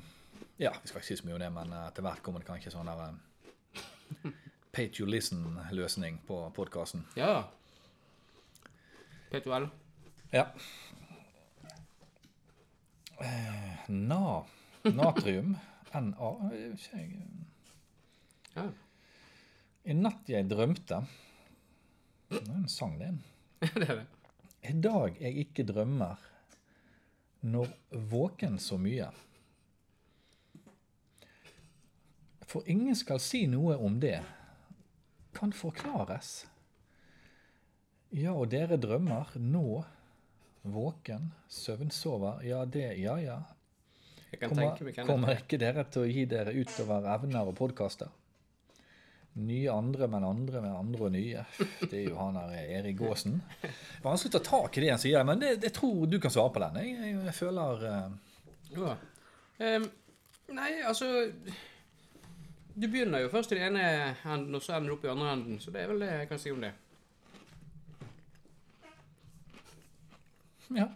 Ja, 0.57 0.73
vi 0.81 0.89
skal 0.89 1.03
ikke 1.03 1.11
si 1.11 1.19
så 1.19 1.29
mye 1.29 1.37
om 1.37 1.45
det, 1.45 1.51
men 1.53 1.69
til 1.75 1.83
etter 1.83 2.07
hvert 2.07 2.25
kommer 2.25 2.41
det 2.41 2.49
kanskje 2.49 2.73
sånn 2.73 2.89
her 2.89 3.05
um, 3.11 4.33
Pay 4.75 4.89
to 4.97 5.05
listen-løsning 5.05 6.23
på 6.25 6.41
podkasten. 6.57 7.05
Ja. 7.21 7.43
P2L. 9.29 9.69
Ja. 10.33 10.49
Na. 13.87 14.45
Natrium. 14.83 15.57
NA. 15.93 16.31
Ja. 18.55 18.65
I 19.85 19.93
natt 19.93 20.29
jeg 20.31 20.47
drømte 20.49 20.97
Det 22.31 22.41
er 22.41 22.55
en 22.55 22.67
sang, 22.71 22.97
det. 22.99 23.11
det 23.75 23.85
er 23.85 24.01
det. 24.01 24.07
I 24.65 24.73
dag 24.81 25.19
jeg 25.21 25.45
ikke 25.45 25.63
drømmer, 25.69 26.17
når 27.45 27.69
våken 28.09 28.57
så 28.59 28.79
mye. 28.81 29.11
For 32.49 32.65
ingen 32.65 32.97
skal 32.97 33.21
si 33.21 33.43
noe 33.51 33.77
om 33.77 33.99
det, 34.01 34.17
kan 35.37 35.53
forklares. 35.53 36.47
Ja, 38.15 38.33
og 38.33 38.49
dere 38.53 38.79
drømmer 38.81 39.35
nå, 39.37 39.83
våken, 40.73 41.31
søvnsover, 41.51 42.41
ja 42.47 42.63
det, 42.65 42.97
ja 43.01 43.17
ja. 43.21 43.39
Jeg 44.31 44.39
kan 44.41 44.49
Kommer, 44.51 44.75
tenke 44.75 44.85
meg 44.87 45.07
kommer 45.07 45.31
er. 45.31 45.41
ikke 45.43 45.59
dere 45.61 45.83
til 45.87 46.03
å 46.03 46.07
gi 46.09 46.23
dere 46.27 46.53
utover 46.57 47.05
evner 47.13 47.47
og 47.51 47.55
podkaster? 47.55 48.09
Nye 49.35 49.67
andre, 49.71 50.07
men 50.07 50.23
andre 50.23 50.61
med 50.63 50.71
andre 50.75 51.07
og 51.07 51.11
nye. 51.11 51.43
Det 51.81 51.99
er 51.99 52.05
jo 52.09 52.15
han 52.17 52.37
her 52.39 52.55
Erik 52.79 52.97
Gåsen. 52.99 53.37
Vanskelig 54.03 54.31
å 54.31 54.37
ta 54.37 54.43
tak 54.47 54.77
i 54.77 54.85
det 54.85 54.93
han 54.93 55.01
sier, 55.01 55.23
men 55.27 55.41
det, 55.43 55.57
jeg 55.63 55.75
tror 55.75 56.05
du 56.07 56.17
kan 56.23 56.31
svare 56.31 56.53
på 56.55 56.63
den. 56.63 56.79
Jeg, 56.81 56.95
jeg, 57.01 57.17
jeg 57.27 57.35
føler 57.35 57.83
uh... 57.83 58.39
Ja. 58.75 58.93
um, 59.59 59.87
nei, 60.55 60.69
altså 60.83 61.09
Du 62.75 62.87
begynner 62.87 63.21
jo 63.23 63.29
først 63.31 63.51
i 63.51 63.59
den 63.59 63.75
ene 63.75 64.15
enden, 64.23 64.55
og 64.55 64.63
så 64.63 64.75
ender 64.75 64.91
du 64.91 64.95
opp 64.97 65.05
i 65.07 65.11
andre 65.11 65.35
enden. 65.35 65.59
Så 65.63 65.71
det 65.71 65.83
er 65.83 65.91
vel 65.91 66.03
det 66.03 66.11
jeg 66.13 66.31
kan 66.31 66.41
si 66.41 66.51
om 66.55 66.63
det. 66.63 66.71
Ja. 70.73 70.89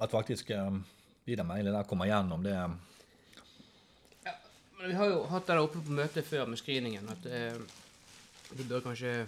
At 0.00 0.10
faktisk 0.10 0.50
eh, 0.50 0.70
de 1.24 1.36
der 1.36 1.44
mailene 1.44 1.76
der 1.76 1.88
kommer 1.88 2.08
gjennom, 2.08 2.42
det 2.42 2.54
ja, 4.24 4.32
Men 4.78 4.88
vi 4.88 4.94
har 4.94 5.06
jo 5.12 5.22
hatt 5.28 5.46
det 5.46 5.54
der 5.54 5.62
oppe 5.62 5.82
på 5.84 5.92
møtet 5.92 6.26
før 6.26 6.48
med 6.48 6.60
screeningen, 6.60 7.08
at 7.12 7.26
eh, 7.28 7.56
du 8.56 8.64
bør 8.64 8.84
kanskje 8.88 9.26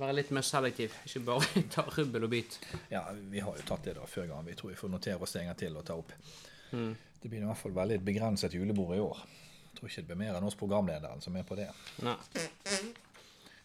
være 0.00 0.16
litt 0.18 0.32
mer 0.34 0.44
selektiv. 0.46 0.94
Ikke 1.06 1.22
bare 1.26 1.62
ta 1.74 1.84
rubbel 1.86 2.26
og 2.26 2.32
bit. 2.32 2.58
Ja, 2.90 3.04
vi 3.12 3.42
har 3.44 3.56
jo 3.56 3.66
tatt 3.68 3.86
det 3.86 3.96
da 3.98 4.08
før 4.08 4.30
gang. 4.30 4.46
Vi 4.46 4.56
tror 4.58 4.72
vi 4.72 4.80
får 4.80 4.92
notere 4.92 5.20
oss 5.20 5.36
det 5.36 5.44
en 5.44 5.52
gang 5.52 5.60
til 5.60 5.78
og 5.78 5.86
ta 5.86 5.98
opp. 6.00 6.14
Mm. 6.72 6.94
Det 7.20 7.28
blir 7.28 7.42
i 7.42 7.46
hvert 7.46 7.60
fall 7.60 7.76
veldig 7.76 8.00
begrenset 8.04 8.54
julebord 8.56 8.96
i 8.96 9.04
år. 9.04 9.22
Jeg 9.70 9.78
tror 9.78 9.90
ikke 9.90 10.02
det 10.02 10.10
blir 10.10 10.20
mer 10.24 10.38
enn 10.38 10.48
oss 10.48 10.58
programlederen 10.58 11.22
som 11.22 11.36
er 11.36 11.46
på 11.46 11.58
det. 11.58 11.68
Nei. 12.02 12.16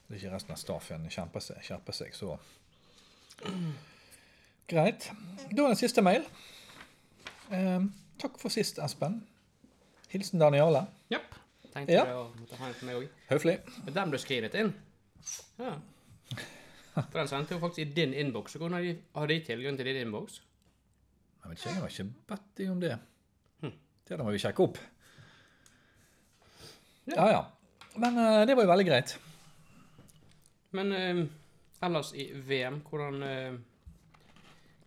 Det 0.07 0.19
ikke 0.19 0.33
resten 0.35 0.53
av 0.53 0.59
staffen 0.61 1.07
skjerper 1.09 1.41
seg, 1.41 1.61
skjerper 1.65 1.95
seg, 1.97 2.13
så 2.15 2.35
Greit. 4.69 5.07
Da 5.51 5.65
er 5.65 5.73
det 5.73 5.77
siste 5.79 6.01
mail. 6.05 6.23
Eh, 7.53 7.87
takk 8.21 8.37
for 8.41 8.53
sist, 8.53 8.79
Espen. 8.81 9.19
Hilsen 10.09 10.41
Daniale. 10.41 10.85
Yep. 11.13 11.35
Tenkte 11.73 11.93
Ja. 11.93 12.05
å 12.05 12.29
måtte 12.39 12.57
ha 12.57 12.69
en 12.69 12.73
for 12.73 12.85
meg 12.87 12.95
òg. 13.01 13.09
Høflig. 13.29 13.57
Men 13.83 13.93
den 13.93 14.13
ble 14.13 14.19
skrevet 14.21 14.55
inn. 14.55 14.71
Ja. 15.59 15.75
For 16.95 17.17
den 17.19 17.27
sendte 17.27 17.57
jo 17.57 17.59
faktisk 17.59 17.83
i 17.83 17.93
din 17.93 18.13
innboks. 18.13 18.55
Hvordan 18.55 18.77
har 18.77 18.81
de, 18.81 18.95
har 19.15 19.27
de 19.27 19.39
tilgang 19.43 19.77
til 19.77 19.85
din 19.85 19.97
innboks? 20.05 20.39
Jeg 21.43 21.49
vet 21.51 21.59
ikke, 21.59 21.69
jeg 21.69 21.81
har 21.81 21.89
ikke 21.89 22.27
bedt 22.31 22.47
deg 22.57 22.71
om 22.71 22.79
det. 22.81 22.95
Det 24.07 24.17
må 24.21 24.31
vi 24.31 24.37
sjekke 24.41 24.63
opp. 24.63 24.77
Ja, 27.09 27.25
ja. 27.29 27.43
Men 27.97 28.17
uh, 28.17 28.45
det 28.45 28.55
var 28.55 28.63
jo 28.65 28.69
veldig 28.71 28.85
greit. 28.87 29.15
Men 30.75 30.91
eh, 30.91 31.23
ellers 31.85 32.11
i 32.13 32.27
VM, 32.47 32.81
hvordan 32.89 33.23
eh, 33.23 33.57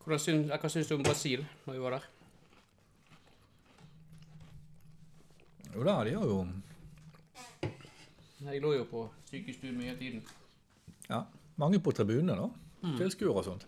hvordan 0.04 0.23
syns, 0.25 0.49
Hva 0.49 0.71
syns 0.73 0.88
du 0.88 0.95
om 0.97 1.04
Brasil 1.04 1.42
når 1.66 1.75
vi 1.75 1.83
var 1.85 1.97
der? 1.99 2.07
Jo 5.75 5.85
da, 5.85 5.97
de 6.04 6.14
har 6.16 6.25
jo 6.25 6.38
Jeg 8.49 8.62
lå 8.62 8.73
jo 8.73 8.87
på 8.88 9.02
sykestuen 9.28 9.76
mye 9.76 9.92
av 9.92 9.99
tiden. 10.00 10.23
ja, 11.09 11.23
mange 11.57 11.80
på 11.80 11.92
tribunene, 11.92 12.37
da. 12.38 12.92
Tilskuere 12.97 13.35
og 13.35 13.45
sånt. 13.45 13.66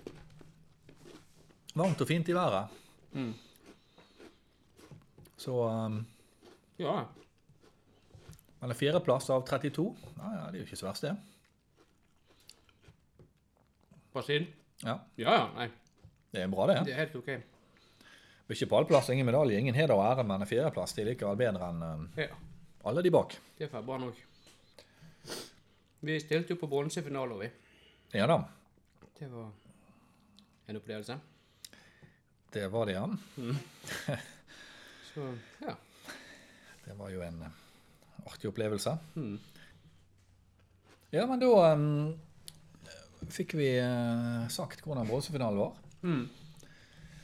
Varmt 1.75 2.01
og 2.01 2.09
fint 2.09 2.29
i 2.29 2.35
været. 2.35 2.69
Mm. 3.13 3.35
Så 5.37 5.53
um, 5.69 6.07
Ja. 6.79 7.05
Men 8.61 8.71
en 8.71 8.77
fjerdeplass 8.77 9.31
av 9.31 9.45
32, 9.49 9.97
ja, 10.17 10.33
ja, 10.35 10.47
det 10.51 10.55
er 10.55 10.63
jo 10.63 10.67
ikke 10.69 10.77
så 10.77 10.87
verst, 10.87 11.03
det. 11.03 11.17
Brasil? 14.21 14.47
Ja, 14.85 14.99
Ja, 15.19 15.33
ja. 15.35 15.47
Nei. 15.57 15.69
Det 16.31 16.43
er 16.45 16.51
bra, 16.53 16.67
det. 16.71 16.77
Det 16.87 16.93
er 16.95 17.01
helt 17.03 17.17
OK. 17.19 17.31
Ikke 18.51 18.67
pallplass, 18.71 19.09
ingen 19.11 19.27
medalje, 19.27 19.59
ingen 19.59 19.75
heder 19.75 19.95
og 19.95 20.03
ære, 20.05 20.25
men 20.27 20.43
en 20.43 20.49
fjerdeplass 20.51 20.95
er 20.99 21.07
likevel 21.11 21.37
bedre 21.39 21.69
enn 21.71 21.83
um, 21.87 22.05
Ja, 22.19 22.27
alle 22.87 23.03
de 23.07 23.11
bak. 23.15 23.37
det 23.59 23.69
er 23.71 23.83
bra 23.87 23.99
nok. 24.03 24.19
Vi 26.03 26.17
stilte 26.23 26.55
jo 26.55 26.59
på 26.63 26.67
bronsefinalen, 26.71 27.39
vi. 27.43 27.51
Ja 28.15 28.27
da, 28.27 28.39
Det 29.19 29.29
var 29.31 29.51
en 30.69 30.77
opplevelse. 30.77 31.19
det 32.55 32.67
var 32.73 32.87
det, 32.87 32.93
ja. 32.95 33.07
Så 35.15 35.27
ja. 35.61 35.75
Det 36.85 36.99
var 36.99 37.11
jo 37.11 37.23
en 37.23 37.43
eh, 37.43 37.51
artig 38.27 38.49
opplevelse. 38.51 38.97
Mm. 39.15 39.39
Ja, 41.13 41.27
men 41.27 41.41
da 41.41 41.73
um, 41.75 42.19
fikk 43.29 43.55
vi 43.59 43.71
eh, 43.79 44.45
sagt 44.53 44.85
hvordan 44.85 45.09
bronsefinalen 45.09 45.61
var. 45.61 45.75
Mm. 46.03 46.23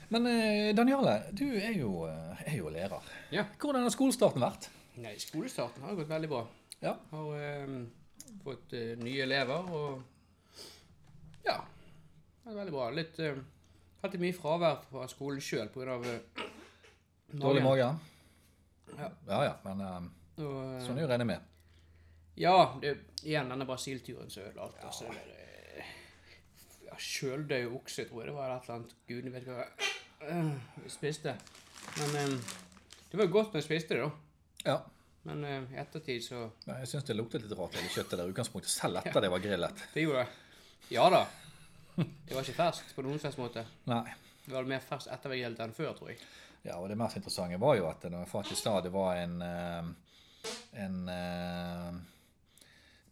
Men 0.08 0.28
eh, 0.30 0.72
Daniale, 0.76 1.16
du 1.32 1.46
er 1.56 1.72
jo, 1.78 2.06
eh, 2.10 2.42
er 2.46 2.58
jo 2.60 2.72
lærer. 2.72 3.12
Ja. 3.34 3.46
Hvordan 3.60 3.86
har 3.86 3.94
skolestarten 3.94 4.44
vært? 4.44 4.68
Nei, 5.02 5.16
skolestarten 5.20 5.84
har 5.84 5.96
gått 5.98 6.10
veldig 6.10 6.30
bra. 6.30 6.44
Ja. 6.82 6.96
Har 7.10 7.32
fått 8.44 8.76
nye 9.00 9.24
elever 9.24 9.72
og 9.72 10.02
Ja. 11.46 11.60
Det 12.46 12.52
er 12.52 12.58
veldig 12.60 12.74
bra. 12.74 12.90
Litt 12.94 13.16
uh, 13.26 13.38
Hatt 14.02 14.12
mye 14.22 14.34
fravær 14.36 14.84
fra 14.86 15.06
skolen 15.10 15.42
sjøl 15.42 15.66
pga. 15.74 15.96
Uh, 15.98 16.44
Dårlig 17.42 17.62
mage? 17.64 17.88
Ja. 18.94 19.08
Ja 19.26 19.40
ja, 19.48 19.54
men 19.64 19.82
eh, 19.82 20.04
sånn 20.84 20.98
er 20.98 21.02
jo 21.02 21.08
regnet 21.10 21.28
med. 21.28 21.52
Ja, 22.38 22.76
det, 22.82 22.92
igjen 23.24 23.50
denne 23.50 23.66
Brasil-turen 23.66 24.30
som 24.30 24.44
ødela 24.44 24.68
alt. 24.68 24.78
Altså, 24.84 25.08
det, 25.10 25.24
ja, 25.26 25.45
Sjøldød 26.98 27.72
okse, 27.76 28.04
tror 28.08 28.22
jeg 28.22 28.30
det 28.30 28.36
var. 28.36 28.50
et 28.56 28.66
eller 28.68 28.74
annet. 28.78 28.94
Gudene 29.08 29.32
vet 29.34 29.48
hva 29.48 29.64
jeg 30.26 30.90
spiste. 30.92 31.34
Men 32.00 32.16
eh, 32.20 32.36
det 33.10 33.18
var 33.20 33.28
jo 33.28 33.32
godt 33.38 33.52
når 33.54 33.60
jeg 33.62 33.68
spiste 33.68 33.96
det, 33.98 34.06
da. 34.06 34.10
Ja. 34.66 34.76
Men 35.26 35.44
eh, 35.44 35.62
i 35.74 35.80
ettertid 35.82 36.22
så 36.24 36.44
Men 36.66 36.78
Jeg 36.82 36.88
syns 36.92 37.04
det 37.08 37.16
luktet 37.18 37.42
litt 37.42 37.56
rart 37.58 37.76
av 37.76 37.88
kjøttet 37.90 38.18
der 38.18 38.30
utgangspunktet, 38.30 38.70
selv 38.72 39.00
etter 39.02 39.20
det 39.24 39.30
var 39.32 39.42
grillet. 39.44 39.84
Det 39.94 40.04
gjorde 40.06 40.24
det. 40.24 40.62
Ja 40.94 41.08
da. 41.10 41.24
Det 41.96 42.34
var 42.34 42.42
ikke 42.44 42.58
ferskt 42.60 42.92
på 42.94 43.02
noen 43.06 43.18
slags 43.22 43.38
måte. 43.40 43.64
Nei. 43.90 44.04
Det 44.44 44.52
var 44.54 44.68
mer 44.68 44.82
ferskt 44.84 45.10
etter 45.10 45.32
vi 45.32 45.40
gjeldt 45.40 45.62
enn 45.64 45.72
før, 45.74 45.94
tror 45.98 46.12
jeg. 46.12 46.20
Ja, 46.66 46.76
og 46.78 46.88
det 46.90 46.98
mest 46.98 47.16
interessante 47.18 47.58
var 47.62 47.76
jo 47.78 47.86
at 47.88 48.04
når 48.06 48.20
jeg 48.24 48.30
faktisk 48.30 48.60
sa 48.62 48.76
det 48.84 48.92
var 48.94 49.16
en 49.18 49.40
en 50.76 50.96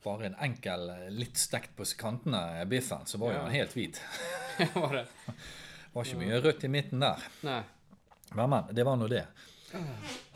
bare 0.05 0.29
en 0.29 0.37
enkel, 0.47 0.91
litt 1.17 1.41
stekt 1.41 1.75
på 1.79 1.87
kantene 1.99 2.65
biffen, 2.71 3.07
så 3.09 3.19
var 3.21 3.33
jo 3.33 3.39
Ja. 3.39 3.45
den 3.49 3.57
helt 3.57 3.75
hvit. 3.77 4.01
var 4.75 5.01
det? 5.01 5.07
Var 5.95 6.05
ikke 6.05 6.21
mye 6.21 6.41
rødt 6.45 6.65
i 6.65 6.69
midten 6.69 7.01
der. 7.01 7.27
Nei. 7.47 7.63
Men, 8.35 8.51
men, 8.51 8.71
det 8.75 8.85
var 8.87 8.97
nå 8.99 9.09
det. 9.09 9.25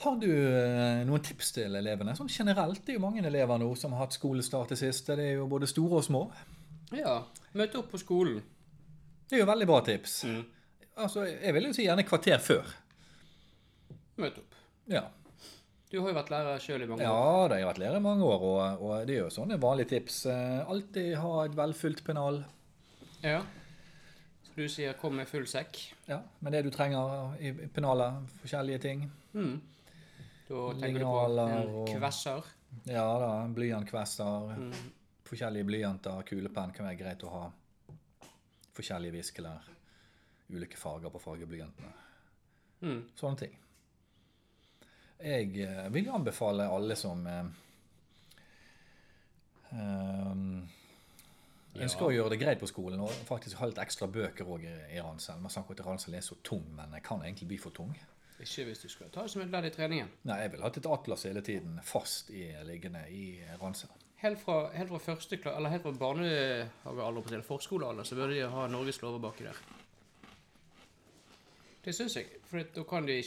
Har 0.02 0.16
du 0.18 0.30
eh, 0.30 1.04
noen 1.06 1.22
tips 1.22 1.52
til 1.54 1.74
elevene? 1.78 2.14
Sånn 2.18 2.30
generelt, 2.30 2.82
det 2.86 2.94
er 2.94 2.98
jo 2.98 3.04
mange 3.04 3.22
elever 3.26 3.58
nå 3.60 3.70
som 3.78 3.94
har 3.94 4.06
hatt 4.06 4.16
skolestart 4.16 4.74
det 4.74 4.78
siste. 4.80 5.16
Det 5.18 5.32
er 5.32 5.38
jo 5.38 5.48
både 5.50 5.68
store 5.70 6.00
og 6.00 6.06
små. 6.06 6.22
Ja. 6.94 7.20
Møte 7.58 7.80
opp 7.80 7.90
på 7.92 8.00
skolen. 8.02 8.40
Det 9.28 9.36
er 9.36 9.44
jo 9.44 9.50
veldig 9.50 9.68
bra 9.68 9.80
tips. 9.86 10.22
Mm. 10.24 10.42
Altså, 10.98 11.26
jeg 11.28 11.54
vil 11.54 11.68
jo 11.68 11.74
si 11.76 11.86
gjerne 11.86 12.06
kvarter 12.06 12.40
før. 12.42 12.70
Møte 14.18 14.42
opp. 14.42 14.56
Ja. 14.90 15.04
Du 15.90 16.00
har 16.02 16.10
jo 16.10 16.16
vært 16.18 16.30
lærer 16.30 16.58
sjøl 16.60 16.82
i 16.84 16.86
mange 16.90 17.00
år. 17.00 17.06
Ja, 17.08 17.20
har 17.48 17.54
jeg 17.56 17.66
vært 17.70 17.78
lærer 17.80 17.96
i 17.96 18.04
mange 18.04 18.24
år, 18.28 18.42
og, 18.44 18.82
og 18.84 19.06
det 19.08 19.14
er 19.16 19.22
jo 19.22 19.30
sånne 19.32 19.56
vanlige 19.62 19.88
tips. 19.94 20.18
Eh, 20.28 20.58
Alltid 20.68 21.14
ha 21.16 21.30
et 21.46 21.54
velfylt 21.56 22.02
pennal. 22.04 22.42
Ja. 23.22 23.38
Så 24.44 24.52
du 24.56 24.68
sier 24.68 24.92
'kom 25.00 25.14
med 25.16 25.26
full 25.28 25.46
sekk'? 25.46 25.78
Ja, 26.08 26.20
med 26.42 26.52
det 26.52 26.64
du 26.64 26.70
trenger 26.70 27.34
i 27.40 27.52
pennalet. 27.72 28.28
Forskjellige 28.42 28.78
ting. 28.80 29.10
Mm. 29.34 29.60
Da 30.48 30.72
tenker 30.80 30.98
du 30.98 31.04
på 31.04 31.38
en 31.48 31.86
kvesser. 32.00 32.44
Ja 32.86 33.18
da, 33.18 33.46
blyantkvester, 33.48 34.56
Mm. 34.56 34.72
forskjellige 35.24 35.64
blyanter, 35.66 36.22
kulepenn 36.22 36.72
kan 36.74 36.86
være 36.86 36.98
greit 36.98 37.22
å 37.24 37.30
ha. 37.30 37.50
Forskjellige 38.74 39.12
viskelær. 39.12 39.62
Ulike 40.50 40.76
farger 40.76 41.10
på 41.10 41.18
fargeblyantene. 41.20 41.92
Mm. 42.82 43.02
Sånne 43.16 43.38
ting. 43.38 43.56
Jeg 45.18 45.50
eh, 45.64 45.86
vil 45.94 46.06
jo 46.06 46.14
anbefale 46.14 46.68
alle 46.70 46.94
som 46.98 47.24
eh, 47.26 47.46
ønsker 49.74 50.68
ønsker 51.78 52.06
å 52.06 52.12
gjøre 52.14 52.34
det 52.34 52.40
greit 52.40 52.60
på 52.62 52.68
skolen, 52.70 53.00
og 53.02 53.10
faktisk 53.26 53.58
ha 53.60 53.68
litt 53.68 53.80
ekstra 53.82 54.08
bøker 54.10 54.46
òg 54.46 54.64
i, 54.66 54.70
Ransel, 54.70 55.02
ranselen. 55.04 55.42
Man 55.44 55.54
snakker 55.54 55.76
at 55.76 55.86
ranselen 55.86 56.18
er 56.18 56.24
så 56.26 56.38
tung, 56.46 56.64
men 56.74 56.94
den 56.94 57.04
kan 57.04 57.22
egentlig 57.24 57.48
bli 57.52 57.58
for 57.62 57.74
tung. 57.74 57.92
Ikke 58.38 58.68
hvis 58.68 58.84
du 58.84 58.88
skal 58.90 59.10
ta 59.10 59.24
det 59.26 59.32
som 59.32 59.42
et 59.42 59.50
ledd 59.50 59.66
i 59.66 59.72
treningen. 59.74 60.10
Nei, 60.30 60.38
jeg 60.44 60.52
ville 60.52 60.66
hatt 60.66 60.78
et 60.78 60.86
atlas 60.86 61.26
hele 61.26 61.42
tiden 61.42 61.80
fast 61.86 62.30
i, 62.30 62.44
liggende 62.66 63.02
i 63.10 63.24
ranselen. 63.58 64.06
Helt 64.22 64.40
fra, 64.42 64.60
helt 64.74 64.90
fra 64.90 64.98
første 65.02 65.38
eller 65.50 65.70
helt 65.70 65.84
fra 65.84 65.94
barnehagealder 65.98 67.26
på 67.26 67.34
til 67.34 67.44
forskolealder, 67.46 68.06
så 68.06 68.18
burde 68.18 68.34
de 68.34 68.46
ha 68.50 68.66
Norges 68.70 69.02
lover 69.02 69.22
baki 69.22 69.46
der. 69.46 69.58
Det 71.84 71.94
syns 71.94 72.18
jeg. 72.18 72.40
For 72.50 72.62
da 72.74 72.82
kan 72.86 73.06
de 73.06 73.18
i 73.18 73.26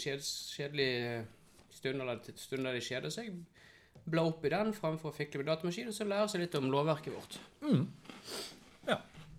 stunder 1.82 2.06
eller 2.06 2.22
til 2.24 2.38
stunder 2.40 2.78
de 2.78 2.84
kjeder 2.86 3.14
seg, 3.14 3.34
bla 4.06 4.26
opp 4.30 4.46
i 4.46 4.54
den 4.54 4.74
fremfor 4.78 5.12
å 5.12 5.16
fikle 5.16 5.42
med 5.42 5.50
datamaskin, 5.52 5.90
og 5.92 5.98
så 5.98 6.08
lære 6.08 6.30
seg 6.32 6.46
litt 6.46 6.58
om 6.58 6.70
lovverket 6.74 7.16
vårt. 7.16 7.40
Mm. 7.66 7.84
Ja. 8.88 8.98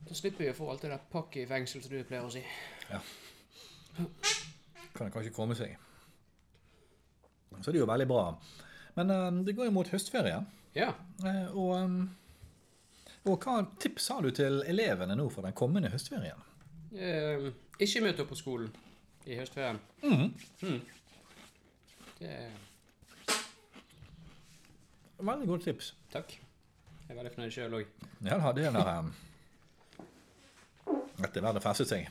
Så 0.08 0.18
slipper 0.18 0.44
vi 0.44 0.50
å 0.52 0.56
få 0.56 0.70
alt 0.72 0.84
det 0.84 0.92
der 0.92 1.06
pakket 1.12 1.44
i 1.44 1.48
fengsel, 1.50 1.84
som 1.84 1.94
du 1.94 2.02
pleier 2.06 2.26
å 2.26 2.32
si. 2.32 2.42
Ja. 2.90 3.00
Kan 4.92 5.06
det 5.06 5.12
kanskje 5.14 5.34
komme 5.34 5.56
seg. 5.58 5.76
Så 7.60 7.70
det 7.70 7.78
er 7.78 7.84
jo 7.84 7.90
veldig 7.90 8.08
bra. 8.10 8.24
Men 8.98 9.10
eh, 9.10 9.30
det 9.46 9.54
går 9.56 9.68
jo 9.68 9.76
mot 9.76 9.88
høstferie. 9.88 10.40
Ja. 10.76 10.92
Uh, 11.20 11.48
og, 11.52 11.72
um, 11.76 11.98
og 13.28 13.44
hva 13.44 13.58
tips 13.80 14.08
har 14.12 14.24
du 14.24 14.32
til 14.34 14.62
elevene 14.68 15.16
nå 15.18 15.26
for 15.32 15.44
den 15.44 15.56
kommende 15.56 15.90
høstferien? 15.92 16.40
Uh, 16.92 17.50
ikke 17.82 18.02
møte 18.04 18.24
opp 18.24 18.32
på 18.32 18.40
skolen 18.40 18.72
i 19.28 19.36
høstferien. 19.36 19.80
Mm. 20.02 20.32
Mm. 20.64 20.80
Er 22.22 22.50
Veldig 25.22 25.46
godt 25.46 25.62
tips. 25.68 25.92
Takk. 26.10 26.32
Jeg 26.32 27.12
er 27.14 27.18
veldig 27.18 27.32
fornøyd 27.34 27.52
sjøl 27.54 27.76
òg. 27.78 27.90
Ja 28.26 28.38
da, 28.40 28.50
det 28.56 28.64
er 28.66 28.74
der 28.74 28.88
um, 28.98 29.12
Dette 31.18 31.38
er 31.38 31.44
verdens 31.44 31.82
å 31.84 31.86
ting. 31.86 32.08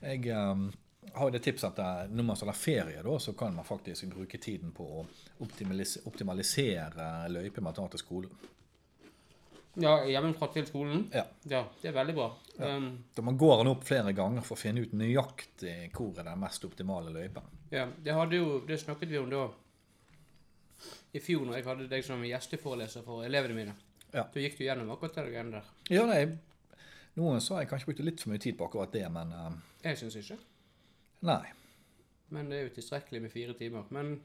Jeg 0.00 0.30
um, 0.32 0.70
har 1.12 1.28
jo 1.28 1.34
det 1.34 1.42
tipset 1.44 1.68
at 1.68 1.82
eh, 1.84 2.12
når 2.14 2.26
man 2.30 2.38
skal 2.38 2.52
ha 2.52 2.56
ferie, 2.56 3.02
da, 3.04 3.16
så 3.20 3.34
kan 3.36 3.52
man 3.56 3.66
faktisk 3.66 4.08
bruke 4.14 4.38
tiden 4.40 4.72
på 4.72 4.86
å 5.00 5.04
optimalis 5.44 5.98
optimalisere 6.08 7.10
løyper 7.32 7.64
man 7.64 7.76
tar 7.76 7.90
til 7.92 8.02
skolen. 8.02 8.32
Ja, 9.78 10.00
hjemmefra 10.04 10.48
til 10.52 10.66
skolen. 10.66 11.04
Ja. 11.14 11.22
Ja, 11.48 11.60
det 11.82 11.88
er 11.88 11.94
veldig 11.94 12.14
bra. 12.16 12.28
Um, 12.58 12.88
Da 13.14 13.22
man 13.22 13.36
går 13.38 13.60
den 13.62 13.70
opp 13.70 13.84
flere 13.86 14.12
ganger 14.12 14.42
for 14.42 14.56
å 14.56 14.60
finne 14.60 14.82
ut 14.82 14.92
nøyaktig 14.92 15.92
hvor 15.94 16.18
er 16.18 16.26
den 16.26 16.40
mest 16.42 16.64
optimale 16.66 17.12
løypen. 17.14 17.42
ja, 17.70 17.86
det, 18.02 18.36
jo, 18.36 18.60
det 18.66 18.80
snakket 18.82 19.08
vi 19.08 19.18
om 19.18 19.30
da 19.30 19.44
i 21.12 21.20
fjor 21.20 21.46
når 21.46 21.58
jeg 21.58 21.66
hadde 21.66 21.86
deg 21.90 22.04
som 22.04 22.22
gjesteforeleser 22.24 23.02
for 23.06 23.24
elevene 23.26 23.54
mine. 23.56 23.74
Ja. 24.12 24.24
Da 24.32 24.42
gikk 24.42 24.58
du 24.58 24.64
gjennom 24.64 24.90
akkurat 24.90 25.14
det 25.20 25.26
greiene 25.30 25.60
der. 25.60 25.70
Ja, 25.92 26.04
nei, 26.08 26.24
noen 27.18 27.40
sa 27.44 27.60
jeg 27.60 27.70
kanskje 27.70 27.90
brukte 27.92 28.06
litt 28.06 28.20
for 28.22 28.32
mye 28.32 28.42
tid 28.42 28.56
på 28.58 28.66
akkurat 28.66 28.92
det, 28.94 29.06
men 29.12 29.32
um, 29.32 29.58
Jeg 29.84 29.98
syns 30.00 30.16
ikke. 30.18 30.38
nei. 31.26 31.42
Men 32.30 32.48
det 32.50 32.58
er 32.58 32.68
jo 32.68 32.74
tilstrekkelig 32.76 33.22
med 33.22 33.32
fire 33.32 33.54
timer. 33.58 33.86
Men 33.90 34.20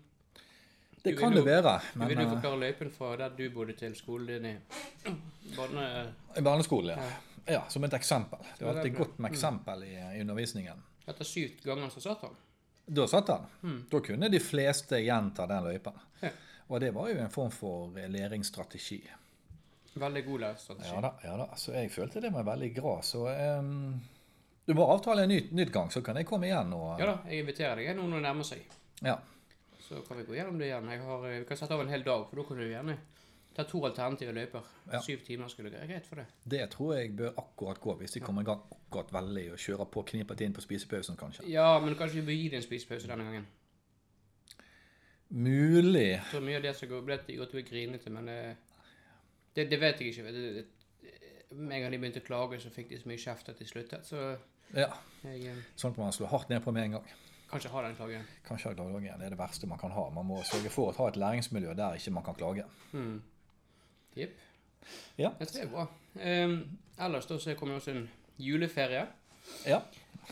Det 1.06 1.14
Du 1.14 1.20
kan 1.20 1.36
jo, 1.36 1.44
det 1.44 1.46
være. 1.46 1.64
være. 1.94 1.94
du 1.94 2.06
vil 2.10 2.24
jo 2.24 2.26
uh, 2.26 2.34
forklare 2.34 2.60
løypen 2.64 2.92
fra 2.92 3.12
der 3.22 3.36
du 3.38 3.44
bodde 3.54 3.76
til 3.78 3.94
skolen 3.96 4.28
din 4.28 4.46
i 4.52 5.54
barne... 5.56 5.86
i 6.34 6.42
barneskolen, 6.42 6.98
ja. 6.98 7.12
Ja. 7.46 7.62
Som 7.70 7.86
et 7.86 7.94
eksempel. 7.94 8.42
Det 8.58 8.66
er 8.66 8.72
alltid 8.72 8.96
godt 8.98 9.20
med 9.22 9.32
eksempel 9.32 9.84
i, 9.86 9.94
i 10.18 10.22
undervisningen. 10.24 10.82
Etter 11.06 11.28
syv 11.30 11.60
ganger 11.64 11.94
så 11.94 12.02
satt 12.02 12.26
han. 12.26 12.34
Da 12.86 13.06
satt 13.08 13.30
han. 13.30 13.46
Mm. 13.62 13.78
Da 13.92 14.02
kunne 14.08 14.30
de 14.34 14.40
fleste 14.42 14.98
gjenta 15.06 15.46
den 15.50 15.70
løypen. 15.70 16.02
Ja. 16.24 16.32
Og 16.68 16.82
det 16.82 16.90
var 16.96 17.12
jo 17.12 17.20
en 17.22 17.30
form 17.30 17.54
for 17.54 17.94
læringsstrategi. 17.94 19.04
Veldig 19.94 20.26
god 20.26 20.40
læringsstrategi. 20.40 20.90
Ja 20.90 21.02
da, 21.06 21.14
ja 21.24 21.38
da. 21.38 21.48
Så 21.56 21.78
jeg 21.78 21.92
følte 21.94 22.22
det 22.26 22.34
var 22.34 22.50
veldig 22.50 22.72
bra. 22.82 22.98
Så 23.06 23.28
um, 23.30 23.94
du 24.66 24.74
må 24.74 24.90
avtale 24.90 25.28
en 25.28 25.30
ny, 25.30 25.40
nytt 25.54 25.72
gang, 25.74 25.92
så 25.94 26.02
kan 26.02 26.18
jeg 26.18 26.26
komme 26.26 26.50
igjen 26.50 26.74
og 26.74 27.00
Ja 27.00 27.12
da, 27.12 27.16
jeg 27.30 27.46
inviterer 27.46 27.78
deg 27.78 27.94
nå 27.94 28.08
når 28.10 28.18
det 28.18 28.26
nærmer 28.26 28.48
seg. 28.50 28.66
Ja. 29.06 29.20
Så 29.86 30.02
kan 30.08 30.18
vi 30.18 30.24
gå 30.28 30.34
gjennom 30.38 30.58
det 30.60 30.72
igjen. 30.72 30.88
Har, 31.06 31.22
vi 31.28 31.44
kan 31.46 31.58
sette 31.60 31.76
av 31.76 31.82
en 31.84 31.92
hel 31.94 32.04
dag, 32.06 32.26
for 32.30 32.42
da 32.42 32.48
kan 32.48 32.58
du 32.58 32.66
gjerne 32.68 32.98
ta 33.56 33.64
to 33.64 33.80
alternative 33.88 34.34
løyper. 34.36 34.64
Ja. 34.92 35.00
Syv 35.06 35.22
timer 35.24 35.48
skulle 35.48 35.72
være 35.72 35.88
greit 35.88 36.08
for 36.10 36.20
det. 36.20 36.26
Det 36.44 36.64
tror 36.74 36.96
jeg 36.98 37.14
bør 37.16 37.38
akkurat 37.40 37.80
gå, 37.80 37.94
hvis 38.02 38.18
de 38.18 38.20
kommer 38.26 38.44
i 38.44 38.50
gang 38.50 38.64
akkurat 38.76 39.14
veldig 39.16 39.46
og 39.54 39.62
kjører 39.62 39.88
på 39.94 40.04
knipet 40.10 40.42
inn 40.44 40.56
på 40.58 40.64
spisepausen, 40.66 41.16
kanskje. 41.20 41.46
Ja, 41.48 41.70
men 41.80 41.96
kanskje 41.96 42.20
vi 42.20 42.26
bør 42.32 42.40
gi 42.40 42.50
deg 42.50 42.60
en 42.60 42.66
spisepause 42.66 43.08
denne 43.08 43.28
gangen. 43.30 43.46
Mulig. 45.30 46.22
Så 46.32 46.42
mye 46.44 46.60
av 46.60 46.66
det 46.66 46.74
som 46.78 46.90
går, 46.92 47.06
ble 47.08 47.18
til 47.26 47.40
godt 47.40 47.54
å 47.56 47.58
bli 47.60 47.66
grinete, 47.70 48.12
men 48.14 48.28
eh, 48.30 48.82
det, 49.56 49.70
det 49.72 49.80
vet 49.82 50.02
jeg 50.04 50.12
ikke. 50.14 50.34
Det, 50.36 50.44
det, 50.60 51.14
med 51.56 51.78
en 51.78 51.86
gang 51.86 51.96
de 51.96 52.02
begynte 52.02 52.22
å 52.24 52.28
klage, 52.28 52.60
så 52.62 52.74
fikk 52.74 52.92
de 52.92 53.00
så 53.02 53.10
mye 53.10 53.22
kjeft 53.22 53.50
at 53.54 53.62
de 53.62 53.70
sluttet. 53.70 54.06
Så 54.08 54.20
Ja. 54.76 54.90
jeg 55.24 55.48
eh, 55.54 55.64
Sånn 55.80 55.96
at 55.96 56.02
man 56.02 56.14
slår 56.16 56.34
hardt 56.34 56.52
ned 56.52 56.64
på 56.66 56.74
med 56.76 56.90
en 56.90 56.98
gang. 57.00 57.10
Kan 57.56 57.64
ikke 57.64 57.72
ha 57.72 57.82
den 57.86 57.96
klagen. 57.96 58.24
Kanskje 58.48 58.70
ha 58.70 58.76
klagen. 58.76 59.04
Det 59.06 59.26
er 59.26 59.32
det 59.32 59.40
verste 59.40 59.68
man 59.68 59.80
kan 59.80 59.94
ha. 59.96 60.10
Man 60.12 60.28
må 60.28 60.42
sørge 60.44 60.72
for 60.74 60.92
å 60.92 60.96
ha 60.98 61.08
et 61.12 61.20
læringsmiljø 61.20 61.76
der 61.78 62.00
ikke 62.00 62.12
man 62.12 62.26
kan 62.26 62.36
klage. 62.36 62.66
Mm. 62.92 63.22
Yep. 64.18 64.42
Ja. 65.18 65.32
Jeg 65.40 65.48
tror 65.48 65.56
det 65.56 65.62
er 65.64 65.70
bra. 65.72 65.86
Um, 66.16 66.58
ellers 67.08 67.30
da 67.30 67.38
så 67.40 67.56
kommer 67.56 67.76
jo 67.76 67.84
også 67.84 67.94
en 67.96 68.10
juleferie. 68.40 69.06
ja. 69.68 69.80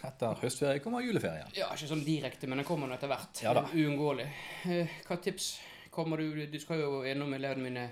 Etter 0.03 0.39
høstferie 0.41 0.81
kommer 0.81 1.03
juleferien. 1.05 1.51
Ja, 1.53 1.67
ikke 1.75 1.85
sånn 1.91 2.01
direkte, 2.03 2.47
men 2.49 2.57
den 2.57 2.65
kommer 2.65 2.89
nå 2.89 2.95
etter 2.95 3.11
hvert. 3.11 3.43
Ja 3.45 3.51
da. 3.53 3.61
Uunngåelig. 3.77 4.25
Uh, 4.65 4.95
hva 5.07 5.19
tips 5.21 5.51
kommer 5.93 6.17
du 6.17 6.47
Du 6.49 6.57
skal 6.59 6.81
jo 6.81 7.03
innom 7.05 7.33
elevene 7.37 7.67
mine 7.67 7.83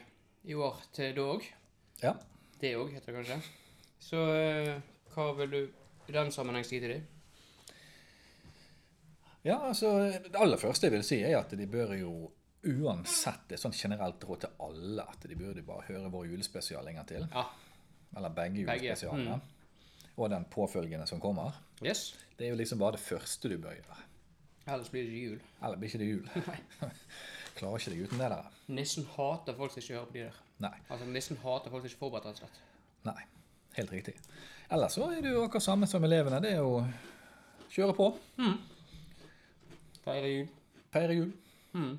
i 0.44 0.58
år 0.58 0.82
til 0.92 1.14
det 1.16 1.24
òg. 1.24 1.46
Ja. 2.02 2.16
Det 2.60 2.74
òg, 2.76 2.90
heter 2.96 3.14
det 3.14 3.20
kanskje. 3.20 3.40
Så 4.02 4.18
uh, 4.18 4.74
hva 5.14 5.32
vil 5.38 5.54
du 5.54 5.62
i 6.10 6.16
den 6.18 6.34
sammenheng 6.34 6.66
si 6.66 6.82
til 6.82 6.98
dem? 6.98 7.06
Ja, 9.44 9.58
altså, 9.68 9.92
Det 10.24 10.36
aller 10.38 10.58
første 10.62 10.88
jeg 10.88 10.94
vil 10.94 11.04
si, 11.06 11.22
er 11.26 11.40
at 11.40 11.54
de 11.58 11.68
bør 11.68 11.96
jo 11.98 12.12
uansett 12.62 13.56
et 13.56 13.62
sånn 13.62 13.74
generelt 13.74 14.22
råd 14.28 14.44
til 14.44 14.52
alle 14.62 15.06
at 15.10 15.24
de 15.26 15.38
burde 15.38 15.64
bare 15.66 15.88
høre 15.88 16.12
vår 16.14 16.28
julespesial 16.30 16.88
en 16.88 17.00
gang 17.00 17.08
til. 17.10 17.26
Ja. 17.34 17.48
Eller 18.18 18.36
begge 18.38 18.62
julespesialene. 18.62 19.40
Og 20.18 20.30
den 20.30 20.46
påfølgende 20.52 21.08
som 21.10 21.20
kommer. 21.24 21.58
Yes. 21.82 22.12
Det 22.38 22.46
er 22.46 22.54
jo 22.54 22.60
liksom 22.60 22.80
bare 22.82 23.00
det 23.00 23.04
første 23.04 23.50
du 23.50 23.58
bør 23.58 23.74
gjøre. 23.80 23.98
Ellers 24.68 24.92
blir 24.94 25.08
det 25.08 25.16
ikke 25.16 25.30
jul. 25.32 25.40
Eller 25.64 25.78
blir 25.82 25.90
ikke 25.90 26.02
det 26.04 26.10
jul. 26.12 26.28
Klarer 27.58 27.82
ikke 27.82 27.94
deg 27.96 28.04
uten 28.06 28.22
det 28.22 28.30
der. 28.36 28.50
Nissen 28.78 29.08
hater 29.16 29.58
folk 29.58 29.74
som 29.74 29.82
ikke 29.82 29.96
hører 29.98 30.10
på 30.12 30.18
de 30.20 30.26
der. 30.28 30.42
Nei. 30.62 30.76
Altså, 30.90 31.08
Nissen 31.10 31.40
hater 31.42 31.74
folk 31.74 31.82
som 31.82 31.90
ikke 31.90 31.98
er 31.98 32.04
forberedt, 32.04 32.28
rett 32.30 32.38
og 32.38 32.44
slett. 32.46 32.62
Nei. 33.10 33.24
Helt 33.80 33.96
riktig. 33.96 34.14
Ellers 34.72 34.96
så 35.00 35.08
er 35.10 35.24
det 35.24 35.34
jo 35.34 35.42
akkurat 35.48 35.66
samme 35.66 35.88
som 35.90 36.04
elevene. 36.06 36.42
Det 36.44 36.54
er 36.54 36.62
jo 36.62 36.84
kjøre 37.74 37.96
på. 37.98 38.12
Feire 40.06 40.28
jul. 40.34 40.48
Feire 40.94 41.14
jul. 41.16 41.32
Mm. 41.74 41.98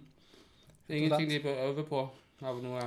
Det 0.87 0.95
er 0.95 0.99
ingenting 0.99 1.31
de 1.31 1.41
bør 1.41 1.61
øve 1.69 1.85
på 1.89 2.01
av 2.43 2.59
noe 2.63 2.81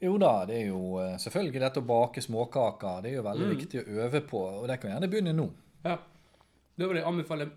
Jo 0.00 0.14
da, 0.18 0.44
det 0.48 0.56
er 0.62 0.66
jo 0.70 0.96
eh, 1.02 1.16
selvfølgelig 1.20 1.60
dette 1.60 1.80
å 1.82 1.86
bake 1.86 2.22
småkaker. 2.24 3.02
Det 3.02 3.10
er 3.10 3.16
jo 3.18 3.22
veldig 3.26 3.46
Mm. 3.50 3.56
viktig 3.58 3.80
å 3.82 4.04
øve 4.06 4.20
på, 4.20 4.38
og 4.62 4.68
det 4.68 4.78
kan 4.80 4.90
gjerne 4.94 5.08
begynne 5.10 5.32
nå. 5.36 5.50
Ja. 5.84 5.96
Da 6.78 6.86
vil 6.86 6.96
jeg 6.96 7.04
anbefale 7.06 7.50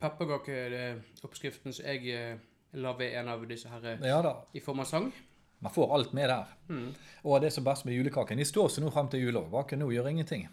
pepperkakeoppskriften 0.00 1.72
som 1.74 1.84
jeg 1.86 2.06
eh, 2.14 2.36
la 2.78 2.92
ved 2.98 3.14
en 3.18 3.28
av 3.32 3.42
disse 3.48 3.68
her 3.72 3.84
eh, 3.94 4.06
Ja 4.06 4.20
i 4.54 4.60
form 4.60 4.80
av 4.80 4.84
sang. 4.86 5.12
man 5.60 5.72
får 5.74 5.94
alt 5.94 6.12
med 6.14 6.28
der. 6.30 6.46
Mm. 6.68 6.92
Og 7.24 7.40
det 7.42 7.52
som 7.52 7.64
er 7.66 7.70
best 7.72 7.84
med 7.84 7.94
julekaken, 7.96 8.38
de 8.38 8.44
står 8.46 8.68
seg 8.70 8.84
nå 8.84 8.90
frem 8.94 9.08
til 9.10 9.20
jul 9.24 9.34
òg. 9.40 9.48
Bake 9.50 9.76
nå, 9.76 9.88
gjør 9.90 10.06
ingenting. 10.12 10.46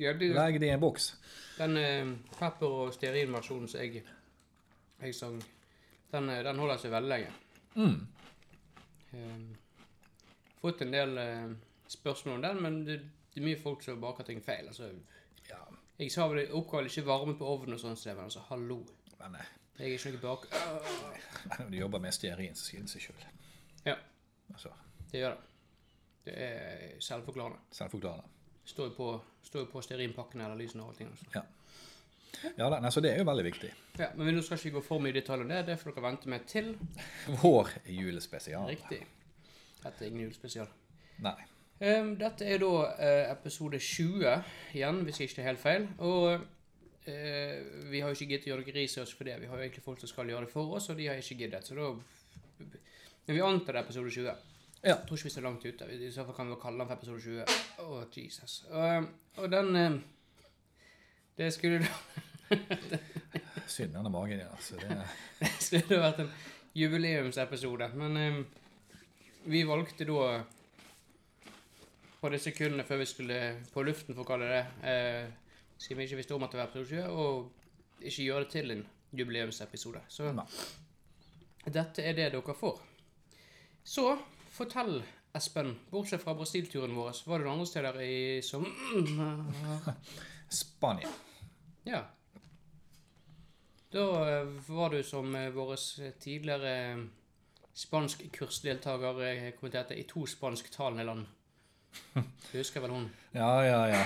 Ja, 0.00 0.12
det, 0.18 0.32
Legg 0.34 0.58
det 0.60 0.66
i 0.66 0.72
en 0.74 0.80
boks. 0.80 1.12
den 1.58 1.76
eh, 1.76 2.06
pepper- 2.40 2.66
og 2.88 2.92
stearinversjonen 2.96 3.68
som 3.68 3.80
jeg, 3.80 4.02
jeg 5.02 5.14
sang, 5.14 5.38
den, 6.12 6.28
eh, 6.30 6.42
den 6.46 6.58
holder 6.62 6.80
seg 6.80 6.92
veldig 6.94 7.10
lenge. 7.12 7.32
Mm. 7.74 8.06
Um, 9.12 9.46
fått 10.60 10.82
en 10.84 10.94
del 10.94 11.18
uh, 11.18 11.54
spørsmål 11.88 12.36
om 12.38 12.42
den, 12.46 12.62
men 12.62 12.78
det, 12.86 12.98
det 13.32 13.40
er 13.40 13.46
mye 13.46 13.60
folk 13.60 13.82
som 13.84 14.00
baker 14.00 14.28
ting 14.28 14.42
feil. 14.44 14.68
Altså, 14.72 14.90
Ja. 15.48 15.60
Jeg 15.98 16.10
sa 16.10 16.24
vel 16.28 16.48
oppga 16.56 16.80
vel 16.80 16.88
ikke 16.88 17.04
varme 17.06 17.34
på 17.38 17.46
ovnen 17.46 17.76
og 17.76 17.80
sånn, 17.80 17.98
var 18.16 18.24
altså 18.24 18.40
hallo. 18.48 18.80
Men 19.20 19.36
Jeg 19.78 19.92
er 19.92 19.98
ikke 19.98 20.12
noe 20.16 20.22
bak... 20.22 20.46
når 21.58 21.70
du 21.70 21.76
jobber 21.76 22.00
med 22.02 22.14
stearin, 22.16 22.56
så 22.56 22.64
sier 22.64 22.80
det 22.82 22.90
seg 22.90 23.04
sjøl. 23.06 23.26
Ja, 23.86 23.96
Altså, 24.52 24.72
det 25.12 25.20
gjør 25.20 25.36
det. 25.36 25.50
Det 26.24 26.34
er 26.38 27.00
selvforklarende. 27.00 27.58
selvforklarende. 27.70 28.24
Står 28.64 28.90
jo 28.90 28.94
på, 28.96 29.08
står 29.42 29.64
på 29.72 29.82
stearinpakkene 29.82 30.44
eller 30.44 30.58
lysene 30.60 30.82
og 30.84 30.92
allting. 30.92 31.10
Altså. 31.10 31.26
Ja. 31.34 31.42
Ja 32.56 32.68
da, 32.72 32.78
nei, 32.80 32.90
så 32.92 33.02
det 33.04 33.12
er 33.12 33.20
jo 33.20 33.26
veldig 33.28 33.44
viktig. 33.46 33.70
Ja, 34.00 34.08
men 34.16 34.28
vi 34.28 34.34
nå 34.34 34.42
skal 34.44 34.58
ikke 34.58 34.78
gå 34.78 34.84
for 34.86 35.02
mye 35.04 35.12
i 35.12 35.18
detalj 35.18 35.44
om 35.44 35.50
det. 35.52 35.64
Det 35.68 35.78
får 35.80 35.92
dere 35.92 36.04
vente 36.06 36.30
med 36.32 36.46
til. 36.48 36.72
Vår 37.42 37.74
julespesial. 37.92 38.68
Riktig. 38.70 39.02
Dette 39.82 40.04
er 40.04 40.08
ingen 40.08 40.26
julespesial. 40.26 40.70
Nei. 41.22 41.36
Um, 41.82 42.12
dette 42.18 42.46
er 42.46 42.60
da 42.62 42.70
uh, 42.86 43.32
episode 43.32 43.78
20 43.82 44.26
igjen, 44.78 45.02
hvis 45.06 45.20
jeg 45.20 45.30
ikke 45.30 45.40
tar 45.40 45.48
helt 45.50 45.62
feil. 45.62 45.88
Og 45.98 46.28
uh, 46.38 47.56
vi 47.90 48.00
har 48.00 48.08
jo 48.08 48.16
ikke 48.16 48.30
giddet 48.30 48.48
å 48.48 48.52
gjøre 48.52 48.64
noe 48.64 48.76
research 48.78 49.16
for 49.18 49.28
det. 49.28 49.36
Vi 49.42 49.50
har 49.50 49.58
jo 49.58 49.66
egentlig 49.66 49.84
folk 49.84 50.00
som 50.02 50.10
skal 50.10 50.30
gjøre 50.32 50.46
det 50.46 50.54
for 50.54 50.78
oss, 50.78 50.88
og 50.92 50.98
de 50.98 51.10
har 51.10 51.20
ikke 51.20 51.40
giddet. 51.44 51.68
Så 51.68 51.76
da 51.78 51.92
Men 53.26 53.36
vi 53.36 53.44
antar 53.44 53.76
det 53.76 53.82
er 53.82 53.84
episode 53.84 54.10
20. 54.10 54.48
Ja. 54.82 54.96
Jeg 54.96 55.06
tror 55.06 55.18
ikke 55.18 55.28
vi 55.28 55.30
er 55.30 55.34
så 55.36 55.44
langt 55.44 55.66
ute. 55.66 55.86
I 55.94 56.10
så 56.10 56.24
fall 56.26 56.34
kan 56.34 56.48
vi 56.50 56.56
kalle 56.62 56.82
den 56.82 56.88
for 56.88 56.96
episode 56.96 57.20
20. 57.22 57.60
Å, 57.82 58.00
Jesus. 58.16 58.54
Og, 58.70 59.10
og 59.38 59.52
den 59.52 59.76
eh, 59.78 59.98
Det 61.36 61.52
skulle 61.52 61.78
da 61.82 62.58
Syndende 63.66 64.10
magen 64.10 64.38
ja. 64.38 64.50
Så 64.60 64.76
Det, 64.76 64.96
Det 65.40 65.52
skulle 65.60 66.00
vært 66.02 66.20
en 66.24 66.32
jubileumsepisode, 66.76 67.88
men 67.96 68.16
um, 68.16 68.42
vi 69.44 69.62
valgte 69.68 70.06
da 70.08 70.42
på 72.20 72.30
de 72.30 72.38
sekundene 72.38 72.84
før 72.86 73.00
vi 73.00 73.08
skulle 73.10 73.38
på 73.72 73.82
luften, 73.82 74.14
for 74.14 74.22
å 74.22 74.28
kalle 74.28 74.46
det 74.46 74.60
det, 74.60 74.90
eh, 74.92 75.56
siden 75.82 75.98
vi 75.98 76.06
ikke 76.06 76.20
visste 76.20 76.36
om 76.36 76.44
at 76.46 76.52
det 76.54 76.60
var 76.60 76.68
episode 76.68 77.02
20, 77.02 77.16
og 77.18 78.06
ikke 78.06 78.28
gjøre 78.28 78.44
det 78.44 78.52
til 78.52 78.74
en 78.76 78.84
jubileumsepisode. 79.12 80.04
Så 80.08 80.30
Nei. 80.36 80.46
dette 81.66 82.04
er 82.04 82.14
det 82.14 82.30
dere 82.36 82.54
får. 82.54 82.78
Så 83.82 84.06
fortell, 84.54 85.02
Espen, 85.34 85.74
bortsett 85.90 86.22
fra 86.22 86.36
Brasil-turen 86.36 86.94
vår, 86.94 87.24
var 87.26 87.40
det 87.40 87.48
noen 87.48 87.58
andre 87.58 87.66
steder 87.72 88.00
i 88.04 88.16
som 88.44 88.66
Spania. 90.52 91.08
Ja. 91.88 92.04
Da 93.92 94.06
eh, 94.28 94.46
var 94.68 94.94
du 94.94 95.02
som 95.04 95.34
eh, 95.36 95.50
vår 95.52 95.76
tidligere 96.20 97.08
spansk 97.72 98.18
spanskkursdeltaker 98.18 99.22
eh, 99.26 99.50
kommenterte 99.56 99.94
i 99.94 100.04
to 100.08 100.26
spansktalende 100.26 101.04
land. 101.04 101.26
Du 102.52 102.58
husker 102.58 102.80
vel 102.80 102.90
hun? 102.90 103.10
Ja, 103.32 103.64
ja, 103.64 103.80
ja. 103.88 104.04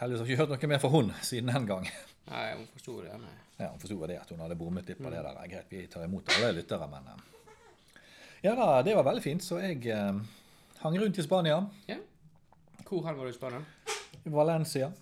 Heldigvis 0.00 0.20
har 0.20 0.26
jeg 0.26 0.32
ikke 0.32 0.42
hørt 0.42 0.52
noe 0.54 0.70
mer 0.72 0.82
fra 0.82 0.90
hun 0.94 1.12
siden 1.22 1.52
den 1.52 1.66
gang. 1.68 1.88
Nei, 2.30 2.44
hun 2.54 2.66
forsto 2.72 3.00
det. 3.02 3.16
Nei. 3.20 3.36
Ja, 3.60 3.68
Hun 3.68 3.80
forsto 3.82 4.06
det 4.08 4.16
at 4.16 4.30
hun 4.32 4.40
hadde 4.40 4.56
bommet 4.56 4.86
litt 4.88 5.00
på 5.02 5.10
det 5.12 5.20
der. 5.20 5.40
Greit, 5.50 5.66
vi 5.68 5.82
tar 5.90 6.06
imot 6.06 6.30
alle 6.38 6.54
lyttere, 6.56 6.86
men 6.88 7.10
eh, 7.12 7.26
Ja 8.46 8.54
da, 8.56 8.68
det 8.82 8.94
var 8.96 9.04
veldig 9.04 9.22
fint, 9.22 9.44
så 9.44 9.58
jeg 9.60 9.82
eh, 9.92 10.22
hang 10.80 10.96
rundt 11.02 11.18
i 11.18 11.26
Spania. 11.26 11.58
Ja. 11.90 11.98
Hvor 12.86 13.04
hen 13.06 13.18
var 13.18 13.28
du 13.28 13.30
i 13.30 13.36
Spania? 13.36 13.60
Valencia. 14.24 14.92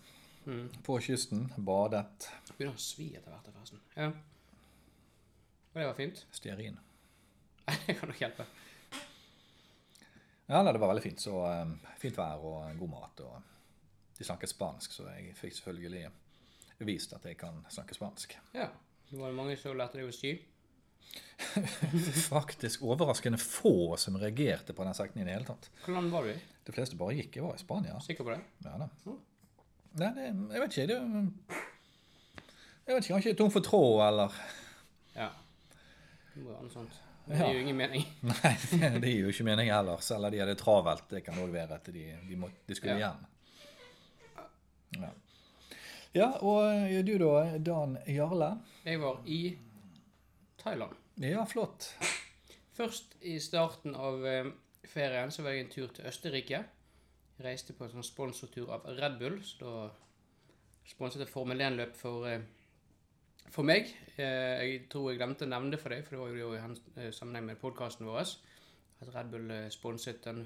Mm. 0.47 0.69
På 0.87 1.01
kysten. 1.01 1.49
Badet. 1.57 2.29
Begynner 2.57 2.77
å 2.77 2.83
svi 2.83 3.11
etter 3.17 3.33
hvert, 3.33 3.51
forresten. 3.53 3.83
Ja. 3.97 4.09
Og 5.73 5.81
det 5.81 5.87
var 5.91 5.99
fint. 5.99 6.25
Stearin. 6.39 6.79
det 7.87 7.99
kan 7.99 8.09
nok 8.09 8.23
hjelpe. 8.23 8.47
Ja, 10.49 10.63
nei, 10.63 10.73
det 10.73 10.81
var 10.81 10.95
veldig 10.95 11.05
fint. 11.05 11.21
Så 11.21 11.43
um, 11.45 11.75
fint 12.01 12.17
vær 12.17 12.41
og 12.41 12.79
god 12.81 12.93
mat. 12.95 13.25
Og 13.27 14.17
de 14.19 14.27
snakket 14.27 14.55
spansk, 14.55 14.95
så 14.97 15.11
jeg 15.13 15.35
fikk 15.37 15.59
selvfølgelig 15.59 16.07
vist 16.89 17.13
at 17.13 17.27
jeg 17.27 17.37
kan 17.39 17.61
snakke 17.69 17.97
spansk. 17.97 18.39
Ja. 18.57 18.71
Det 19.09 19.17
var 19.17 19.33
mange 19.33 19.57
som 19.57 19.77
lærte 19.77 20.01
deg 20.01 20.09
å 20.09 20.15
sy. 20.15 20.35
Faktisk 22.29 22.83
overraskende 22.83 23.39
få 23.41 23.97
som 23.97 24.17
reagerte 24.21 24.75
på 24.75 24.85
den 24.85 24.95
setningen 24.95 25.29
i 25.29 25.31
det 25.31 25.37
hele 25.39 25.49
tatt. 25.49 25.71
Land 25.89 26.11
var 26.13 26.27
du 26.27 26.33
i? 26.35 26.39
De 26.69 26.75
fleste 26.75 26.99
bare 27.01 27.15
gikk. 27.17 27.37
Jeg 27.39 27.45
var 27.47 27.57
i 27.57 27.63
Spania. 27.63 27.99
Sikker 28.05 28.27
på 28.27 28.35
det? 28.35 28.41
Ja 28.67 28.75
da. 28.83 28.89
Nei, 29.99 30.09
det, 30.15 30.25
jeg 30.29 30.63
vet 30.63 30.77
ikke. 30.77 30.87
Det, 30.91 30.99
jeg 32.89 32.97
vet 32.97 33.05
ikke, 33.05 33.13
Kanskje 33.15 33.37
tom 33.39 33.53
for 33.55 33.65
tråd, 33.65 34.01
eller 34.09 34.35
Ja. 35.17 35.31
Det 36.35 36.43
må 36.45 36.53
være 36.53 36.67
noe 36.67 36.75
sånt. 36.75 36.99
Det 37.29 37.37
gir 37.43 37.57
jo 37.59 37.63
ingen 37.65 37.77
mening. 37.77 38.05
Nei, 38.31 38.53
det, 38.71 38.91
det 39.03 39.11
gir 39.11 39.25
jo 39.27 39.33
ikke 39.33 39.45
mening 39.49 39.69
ellers. 39.75 40.07
Eller 40.15 40.33
de 40.33 40.39
hadde 40.43 40.55
travelt. 40.61 41.09
Det 41.11 41.21
kan 41.27 41.41
òg 41.43 41.51
være 41.53 41.77
at 41.81 41.89
de, 41.93 42.05
de, 42.29 42.37
må, 42.41 42.49
de 42.69 42.77
skulle 42.79 42.95
Ja. 42.97 43.11
hjem. 43.11 43.27
Ja. 45.03 45.09
ja, 46.17 46.29
og 46.41 46.89
du 47.05 47.11
da, 47.21 47.33
Dan 47.61 47.99
Jarle? 48.09 48.55
Jeg 48.87 49.01
var 49.03 49.19
i 49.29 49.41
Thailand. 50.69 50.97
Ja, 51.25 51.45
flott. 51.49 51.95
Først 52.77 53.17
i 53.25 53.39
starten 53.41 53.95
av 53.97 54.27
eh, 54.27 54.51
ferien 54.85 55.33
så 55.33 55.43
var 55.43 55.55
jeg 55.57 55.65
en 55.65 55.73
tur 55.73 55.95
til 55.97 56.09
Østerrike. 56.11 56.61
Jeg 57.39 57.47
reiste 57.47 57.73
på 57.73 57.87
en 57.87 57.95
sånn 57.95 58.05
sponsortur 58.05 58.69
av 58.75 58.85
Red 58.99 59.17
Bull, 59.21 59.39
så 59.47 59.57
da 59.63 60.91
sponset 60.91 61.25
jeg 61.25 61.33
Formel 61.33 61.65
1-løp 61.65 61.97
for, 61.97 62.29
eh, 62.29 62.45
for 63.49 63.65
meg. 63.65 63.89
Eh, 64.19 64.61
jeg 64.61 64.85
tror 64.93 65.09
jeg 65.09 65.23
glemte 65.23 65.49
å 65.49 65.53
nevne 65.55 65.73
det 65.73 65.81
for 65.81 65.95
deg, 65.95 66.05
for 66.05 66.19
det 66.19 66.23
var 66.27 66.39
jo 66.43 66.53
i 67.09 67.11
sammenheng 67.17 67.49
med 67.49 67.63
podkasten 67.65 68.09
vår 68.09 68.23
at 68.27 69.13
Red 69.15 69.33
Bull 69.33 69.51
sponset 69.73 70.21
den 70.27 70.45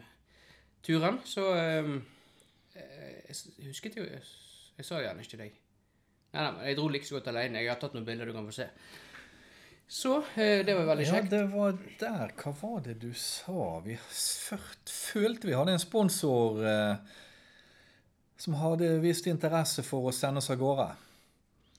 turen. 0.86 1.18
Så 1.26 1.50
jeg 1.50 3.36
husket 3.66 3.96
jo 3.96 4.04
Jeg, 4.04 4.22
jeg 4.78 4.86
sa 4.86 5.00
gjerne 5.02 5.24
ikke 5.24 5.34
til 5.34 5.46
deg. 5.48 5.62
Nei, 6.32 6.42
nei, 6.42 6.50
men 6.52 6.66
jeg 6.68 6.76
dro 6.78 6.92
like 6.92 7.08
så 7.08 7.18
godt 7.18 7.32
alene. 7.32 7.64
Jeg 7.64 7.74
har 7.74 7.80
tatt 7.80 7.96
noen 7.96 8.06
bilder 8.06 8.28
du 8.28 8.36
kan 8.36 8.46
få 8.46 8.60
se. 8.62 8.68
Så 9.92 10.14
eh, 10.40 10.62
det 10.64 10.72
var 10.74 10.86
veldig 10.88 11.04
kjekt. 11.04 11.32
Ja, 11.32 11.38
det 11.38 11.46
var 11.52 11.74
der. 12.00 12.30
Hva 12.40 12.52
var 12.62 12.78
det 12.86 12.94
du 13.02 13.10
sa? 13.12 13.66
Vi 13.84 13.98
følte 14.88 15.50
vi 15.50 15.56
hadde 15.58 15.74
en 15.76 15.82
sponsor 15.82 16.62
eh, 16.64 17.18
som 18.40 18.56
hadde 18.56 18.88
vist 19.02 19.28
interesse 19.28 19.84
for 19.84 20.08
å 20.08 20.14
sende 20.16 20.40
oss 20.40 20.48
av 20.48 20.56
gårde. 20.62 20.88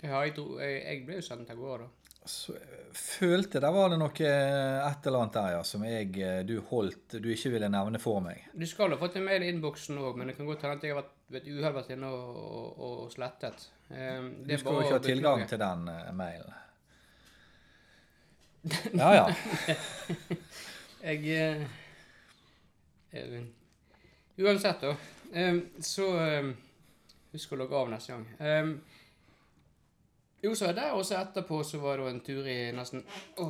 Ja, 0.03 0.19
jeg, 0.21 0.35
dro, 0.37 0.59
jeg, 0.61 0.77
jeg 0.83 1.01
ble 1.07 1.17
jo 1.17 1.25
sendt 1.25 1.49
av 1.49 1.57
gårde, 1.57 1.87
da. 1.87 2.19
Så 2.29 2.53
jeg 2.55 2.93
følte 2.95 3.59
Der 3.59 3.73
var 3.75 3.89
det 3.91 3.97
noe 3.99 4.29
eh, 4.29 4.77
et 4.85 5.07
eller 5.09 5.25
annet 5.25 5.35
der, 5.35 5.49
ja, 5.57 5.63
som 5.67 5.81
jeg, 5.83 6.13
eh, 6.23 6.37
du 6.47 6.53
holdt 6.69 7.17
Du 7.19 7.27
ikke 7.33 7.51
ville 7.57 7.67
nevne 7.73 7.99
for 7.99 8.23
meg. 8.23 8.45
Du 8.53 8.63
skal 8.69 8.93
ha 8.93 8.99
fått 9.01 9.17
en 9.19 9.25
mail 9.25 9.43
i 9.43 9.49
innboksen 9.51 9.97
òg, 9.99 10.21
men 10.21 10.29
det 10.29 10.37
kan 10.37 10.47
godt 10.47 10.63
hende 10.67 10.77
at 10.77 10.85
jeg 10.85 10.93
har 10.93 11.01
vært 11.01 11.15
ved 11.33 11.49
uhell 11.49 11.75
vært 11.81 11.95
inne 11.97 12.13
og, 12.13 12.37
og, 12.45 12.83
og 12.85 13.09
slettet. 13.11 13.65
Um, 13.89 14.29
Du 14.45 14.53
skal 14.53 14.77
jo 14.77 14.85
ikke 14.85 14.99
ha 14.99 15.07
tilgang 15.09 15.47
til 15.49 15.65
den 15.65 15.89
eh, 15.91 16.13
mailen. 16.13 16.59
Ja, 18.93 19.09
ja. 19.15 19.25
Jeg 21.03 21.63
eh, 23.11 23.41
Uansett, 24.37 24.81
da. 24.81 24.95
eh, 25.33 25.57
så 25.83 26.05
eh, 26.23 26.53
Husk 27.33 27.51
å 27.55 27.57
logge 27.59 27.75
av 27.75 27.89
neste 27.89 28.13
gang. 28.13 28.23
Eh, 28.39 28.69
jo, 30.45 30.53
så 30.55 30.67
er 30.69 30.75
det, 30.77 30.87
og 30.93 31.01
så 31.07 31.17
etterpå 31.17 31.63
så 31.65 31.79
var 31.81 31.97
det 31.99 32.09
en 32.11 32.21
tur 32.23 32.47
i 32.47 32.57
nesten 32.75 33.01
å, 33.41 33.47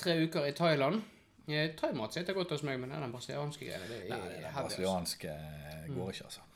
tre 0.00 0.16
uker 0.24 0.48
i 0.48 0.54
Thailand. 0.56 1.02
Eh, 1.46 1.70
Thaimat 1.78 2.14
sitter 2.16 2.34
godt 2.36 2.54
hos 2.56 2.64
meg, 2.66 2.80
men 2.82 2.90
den 2.92 3.12
brasilianske 3.14 3.68
greia 3.68 3.80
det 3.86 4.00
er 4.04 4.08
Nei, 4.12 4.18
heavy, 4.18 4.44
altså. 4.44 4.62
brasilianske 4.66 5.34
eh, 5.34 5.84
går 5.94 6.10
ikke, 6.14 6.26
altså. 6.30 6.46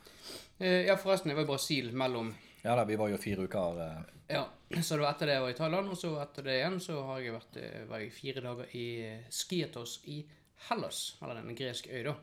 Eh, 0.59 0.81
ja, 0.89 0.97
forresten, 1.01 1.31
jeg 1.33 1.39
var 1.39 1.47
i 1.47 1.51
Brasil 1.53 1.93
mellom 1.97 2.35
Ja 2.65 2.75
da, 2.79 2.85
vi 2.89 2.97
var 2.97 3.11
jo 3.13 3.21
fire 3.21 3.45
uker 3.45 3.81
eh, 3.85 3.99
Ja, 4.33 4.47
så 4.81 4.97
det 4.97 5.03
var 5.05 5.11
etter 5.11 5.29
det 5.29 5.37
jeg 5.37 5.45
var 5.45 5.53
i 5.53 5.59
Thailand, 5.59 5.91
og 5.93 5.99
så 6.01 6.15
etter 6.23 6.47
det 6.47 6.55
igjen 6.63 6.79
så 6.81 7.03
har 7.11 7.21
jeg 7.21 7.35
vært 7.35 7.59
eh, 7.61 7.83
var 7.91 8.01
jeg 8.01 8.15
fire 8.17 8.45
dager 8.47 8.71
i 8.73 8.87
Skietos 9.29 9.43
Skiatos 9.43 9.99
i 10.09 10.23
Hellas, 10.71 11.01
eller 11.21 11.43
den 11.43 11.59
greske 11.59 11.93
øy, 11.93 12.07
da. 12.07 12.15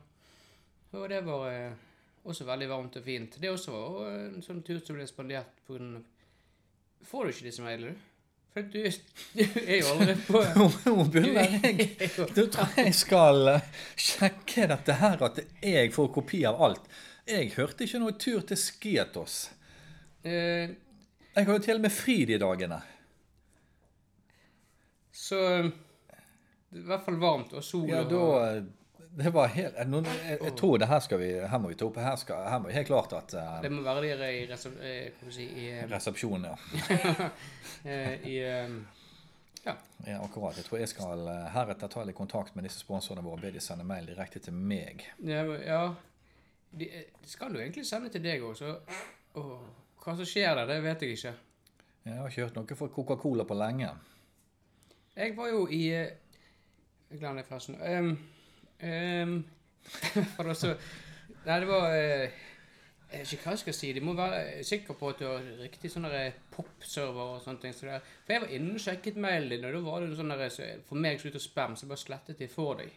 Og 0.98 1.04
det 1.08 1.20
var 1.24 1.46
eh, 1.52 1.76
også 2.26 2.46
veldig 2.48 2.68
varmt 2.72 2.98
og 2.98 3.04
fint. 3.06 3.38
Det 3.40 3.50
også 3.50 3.74
var 3.74 3.86
også 3.86 4.08
en 4.16 4.42
sånn 4.48 4.64
tur 4.66 4.80
som 4.82 4.98
ble 4.98 5.06
spandert 5.06 5.62
på 5.66 5.76
grunn 5.76 6.00
av 6.00 6.08
Får 7.02 7.24
du 7.24 7.32
ikke 7.32 7.46
disse 7.48 7.62
mailene, 7.64 7.94
du? 7.96 8.10
For 8.52 8.66
du, 8.70 8.82
du 9.38 9.56
er 9.62 9.78
jo 9.80 9.94
aldri 9.94 10.14
på 10.26 10.42
Hun 10.84 11.08
Du 11.08 11.16
begynner 11.16 11.40
er 11.40 11.64
jeg 11.72 12.10
Du 12.36 12.44
tror 12.52 12.76
jeg 12.78 12.92
skal 12.94 13.54
eh, 13.56 13.72
sjekke 13.96 14.68
dette 14.70 14.98
her, 15.00 15.24
at 15.26 15.40
jeg 15.62 15.90
får 15.94 16.12
kopi 16.14 16.44
av 16.50 16.62
alt. 16.62 16.86
Jeg 17.26 17.54
hørte 17.56 17.86
ikke 17.86 18.02
noe 18.02 18.14
tur 18.18 18.42
til 18.46 18.58
Skiatos. 18.58 19.42
Eh, 20.24 20.70
Jeg 21.34 21.46
har 21.46 21.52
jo 21.56 21.62
til 21.64 21.78
og 21.78 21.84
med 21.86 21.92
fri 21.94 22.24
de 22.28 22.38
dagene. 22.38 22.80
Så 25.12 25.36
det 26.72 26.78
er 26.78 26.84
i 26.84 26.86
hvert 26.88 27.04
fall 27.04 27.18
varmt 27.20 27.52
og 27.52 27.64
sol 27.64 27.90
Ja, 27.90 28.00
da 28.08 28.22
Det 29.12 29.32
var 29.34 29.50
helt 29.52 29.76
jeg, 29.76 29.88
jeg, 29.92 30.38
jeg 30.40 30.54
tror 30.56 30.78
det 30.80 30.88
her 30.88 31.02
skal 31.04 31.20
vi 31.20 31.28
Her 31.36 31.60
må 31.60 31.68
vi 31.68 31.76
ta 31.76 31.84
opp. 31.84 31.98
Her, 32.00 32.16
skal, 32.16 32.46
her 32.48 32.62
må 32.62 32.70
vi 32.70 32.76
helt 32.78 32.88
klart 32.88 33.12
at 33.18 33.34
uh, 33.36 33.58
Det 33.64 33.70
må 33.72 33.82
være 33.84 34.14
der 34.16 34.24
i, 34.30 34.46
resep- 34.48 34.80
eh, 34.80 35.26
si, 35.30 35.44
i, 35.44 35.66
um, 35.82 35.90
Resepsjonen, 35.92 36.48
ja. 36.48 37.28
eh, 37.92 38.26
i 38.32 38.38
um, 38.64 38.78
Ja. 39.66 39.76
ja. 40.06 40.16
Akkurat. 40.24 40.56
Jeg 40.56 40.64
tror 40.64 40.80
jeg 40.80 40.88
skal 40.90 41.28
heretter 41.54 41.92
ta 41.92 42.06
litt 42.08 42.16
kontakt 42.18 42.56
med 42.56 42.64
disse 42.66 42.80
sponsorene 42.82 43.22
våre 43.22 43.36
og 43.36 43.44
be 43.44 43.52
de 43.54 43.60
sende 43.62 43.84
mail 43.86 44.08
direkte 44.08 44.40
til 44.42 44.56
meg. 44.56 45.04
Ja, 45.22 45.44
ja 45.60 45.82
de, 46.72 46.88
de 47.20 47.28
skal 47.30 47.52
jo 47.54 47.60
egentlig 47.60 47.84
sende 47.86 48.08
til 48.10 48.24
deg 48.24 48.42
òg, 48.42 48.56
så 48.58 48.78
Åh, 49.38 49.60
hva 50.02 50.16
som 50.18 50.26
skjer 50.26 50.56
der, 50.58 50.68
det 50.68 50.82
vet 50.82 51.04
jeg 51.04 51.16
ikke. 51.16 51.34
Jeg 52.02 52.18
har 52.18 52.30
ikke 52.30 52.46
hørt 52.46 52.56
noe 52.58 52.78
fra 52.78 52.90
Coca-Cola 52.96 53.46
på 53.46 53.56
lenge. 53.58 53.90
Jeg 55.14 55.36
var 55.36 55.50
jo 55.52 55.66
i 55.70 55.82
eh, 55.92 56.14
Jeg 57.10 57.20
glemte 57.20 57.42
det 57.42 57.48
forresten. 57.50 57.76
Um, 57.76 58.14
um, 58.82 59.34
for 60.36 60.48
også, 60.48 60.72
Nei, 61.44 61.58
det 61.60 61.68
var 61.68 61.86
uh, 61.92 62.40
Jeg 63.12 63.20
vet 63.20 63.32
ikke 63.36 63.44
hva 63.44 63.54
jeg 63.54 63.62
skal 63.62 63.76
si. 63.76 63.92
De 63.92 64.02
må 64.02 64.16
være 64.18 64.64
sikre 64.66 64.96
på 64.98 65.12
at 65.12 65.20
du 65.20 65.28
har 65.28 65.48
riktig 65.60 65.92
sånn 65.92 66.08
pop-server 66.54 67.36
og 67.36 67.42
sånne 67.44 67.62
ting. 67.62 67.76
Så 67.76 67.86
for 68.24 68.34
jeg 68.34 68.46
var 68.46 68.54
inne 68.56 68.74
og 68.74 68.82
sjekket 68.82 69.20
mailen 69.20 69.52
din, 69.52 69.66
og 69.68 69.76
da 69.76 69.84
var 69.86 70.00
det 70.00 70.10
noe 70.10 70.18
sånn 70.22 70.34
der, 70.34 70.54
så 70.54 70.70
for 70.88 71.04
meg 71.04 71.20
så 71.20 71.28
ut 71.28 71.38
og 71.38 71.44
spam, 71.44 71.76
så 71.76 71.84
jeg 71.84 71.92
bare 71.92 72.06
slettet 72.06 72.40
de 72.40 72.48
for 72.50 72.80
deg. 72.80 72.96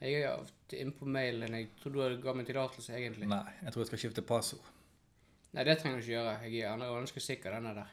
Jeg 0.00 0.24
er 0.24 0.80
inne 0.80 0.96
på 0.96 1.06
mailen. 1.06 1.54
Jeg 1.60 1.70
tror 1.82 1.94
du 1.94 2.22
ga 2.24 2.34
meg 2.34 2.48
tillatelse, 2.48 2.96
egentlig. 2.96 3.28
Nei, 3.30 3.44
jeg 3.60 3.74
tror 3.76 3.84
jeg 3.84 3.92
skal 3.92 4.02
skifte 4.06 4.26
passord. 4.26 4.73
Nei, 5.54 5.64
det 5.66 5.76
trenger 5.78 6.00
du 6.00 6.02
ikke 6.02 6.16
gjøre. 6.16 6.34
Jeg 6.50 6.64
er 6.66 6.82
ganske 6.82 7.22
sikker 7.22 7.54
denne 7.54 7.74
der. 7.76 7.92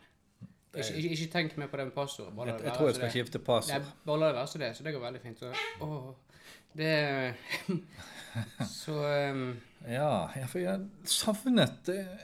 Ikke, 0.72 0.96
ikke, 0.98 1.10
ikke 1.16 1.32
tenk 1.34 1.56
mer 1.60 1.68
på 1.68 1.78
den 1.82 1.92
passordet. 1.92 2.48
Jeg, 2.48 2.64
jeg 2.64 2.74
tror 2.78 2.88
jeg 2.88 2.96
skal 2.96 3.08
det. 3.08 3.14
skifte 3.18 3.40
Nei, 3.44 3.80
bare 4.08 4.20
la 4.22 4.28
det 4.32 4.36
være 4.40 4.48
som 4.48 4.62
det, 4.62 4.70
så 4.78 4.84
det 4.88 4.94
går 4.96 5.04
veldig 5.04 5.22
fint. 5.22 5.40
Så, 5.40 5.52
åh, 5.84 6.12
det 6.80 7.36
Så 8.72 8.96
um, 9.32 9.42
Ja, 9.84 10.30
ja, 10.40 10.46
for 10.48 10.62
jeg 10.64 10.86
savnet 11.04 11.90
eh, 11.92 12.22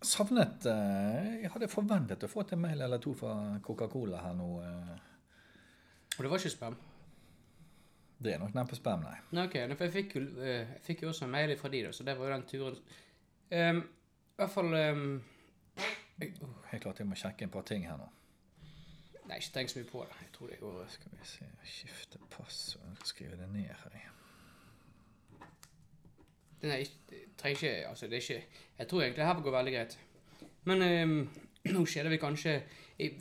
Savnet 0.00 0.64
eh, 0.70 1.34
Jeg 1.42 1.50
hadde 1.52 1.68
forventet 1.68 2.24
å 2.24 2.30
få 2.32 2.46
et 2.46 2.54
mail 2.56 2.80
eller 2.86 3.02
to 3.02 3.12
fra 3.18 3.34
Coca-Cola 3.66 4.22
her 4.24 4.38
nå. 4.38 4.46
eh. 4.64 4.94
Og 6.16 6.24
det 6.24 6.30
var 6.32 6.40
ikke 6.40 6.54
spam? 6.54 6.78
Det 8.18 8.32
er 8.34 8.40
nok 8.42 8.56
neppe 8.56 8.74
spam, 8.74 9.04
nei. 9.04 9.18
Nei, 9.36 9.44
ok, 9.46 9.58
jeg 9.60 9.92
fikk 9.94 10.16
jo, 10.16 10.24
jeg 10.42 10.80
fikk 10.86 11.04
jo 11.04 11.12
også 11.12 11.28
mail 11.30 11.52
fra 11.60 11.68
de, 11.70 11.84
da, 11.86 11.92
så 11.94 12.06
det 12.08 12.16
var 12.18 12.26
jo 12.26 12.32
den 12.32 12.48
turen. 12.50 12.80
Ehm, 13.50 13.78
I 13.78 14.42
hvert 14.42 14.50
fall 14.50 14.74
um, 14.74 15.24
jeg, 16.20 16.34
åh, 16.42 16.54
Helt 16.70 16.82
klart 16.82 16.98
jeg 17.00 17.08
må 17.08 17.16
sjekke 17.16 17.46
en 17.46 17.52
par 17.52 17.64
ting 17.68 17.86
her 17.88 17.96
nå. 17.96 18.08
Nei, 19.28 19.38
ikke 19.40 19.54
tenk 19.54 19.72
så 19.72 19.80
mye 19.80 19.88
på 19.88 20.04
det. 20.04 20.20
Jeg 20.22 20.30
tror 20.36 20.52
det 20.52 20.60
går 20.60 20.84
Skal 20.92 21.12
vi 21.12 21.26
se 21.28 21.48
Skifte 21.64 22.20
passord. 22.32 22.84
og 23.00 23.06
skrive 23.06 23.36
det 23.36 23.48
ned 23.52 23.68
her. 23.68 23.98
Det 26.62 26.70
er 26.72 26.76
ikke, 26.76 27.24
trenger 27.38 27.56
ikke 27.56 27.88
Altså, 27.88 28.06
det 28.06 28.12
er 28.12 28.22
ikke 28.22 28.46
Jeg 28.78 28.88
tror 28.88 29.02
egentlig 29.02 29.16
det 29.16 29.26
her 29.26 29.42
går 29.42 29.56
veldig 29.58 29.74
greit. 29.74 29.98
Men 30.64 30.82
um, 31.02 31.18
nå 31.64 31.84
det 31.84 32.10
vi 32.10 32.16
kanskje 32.16 32.62
jeg, 32.98 33.20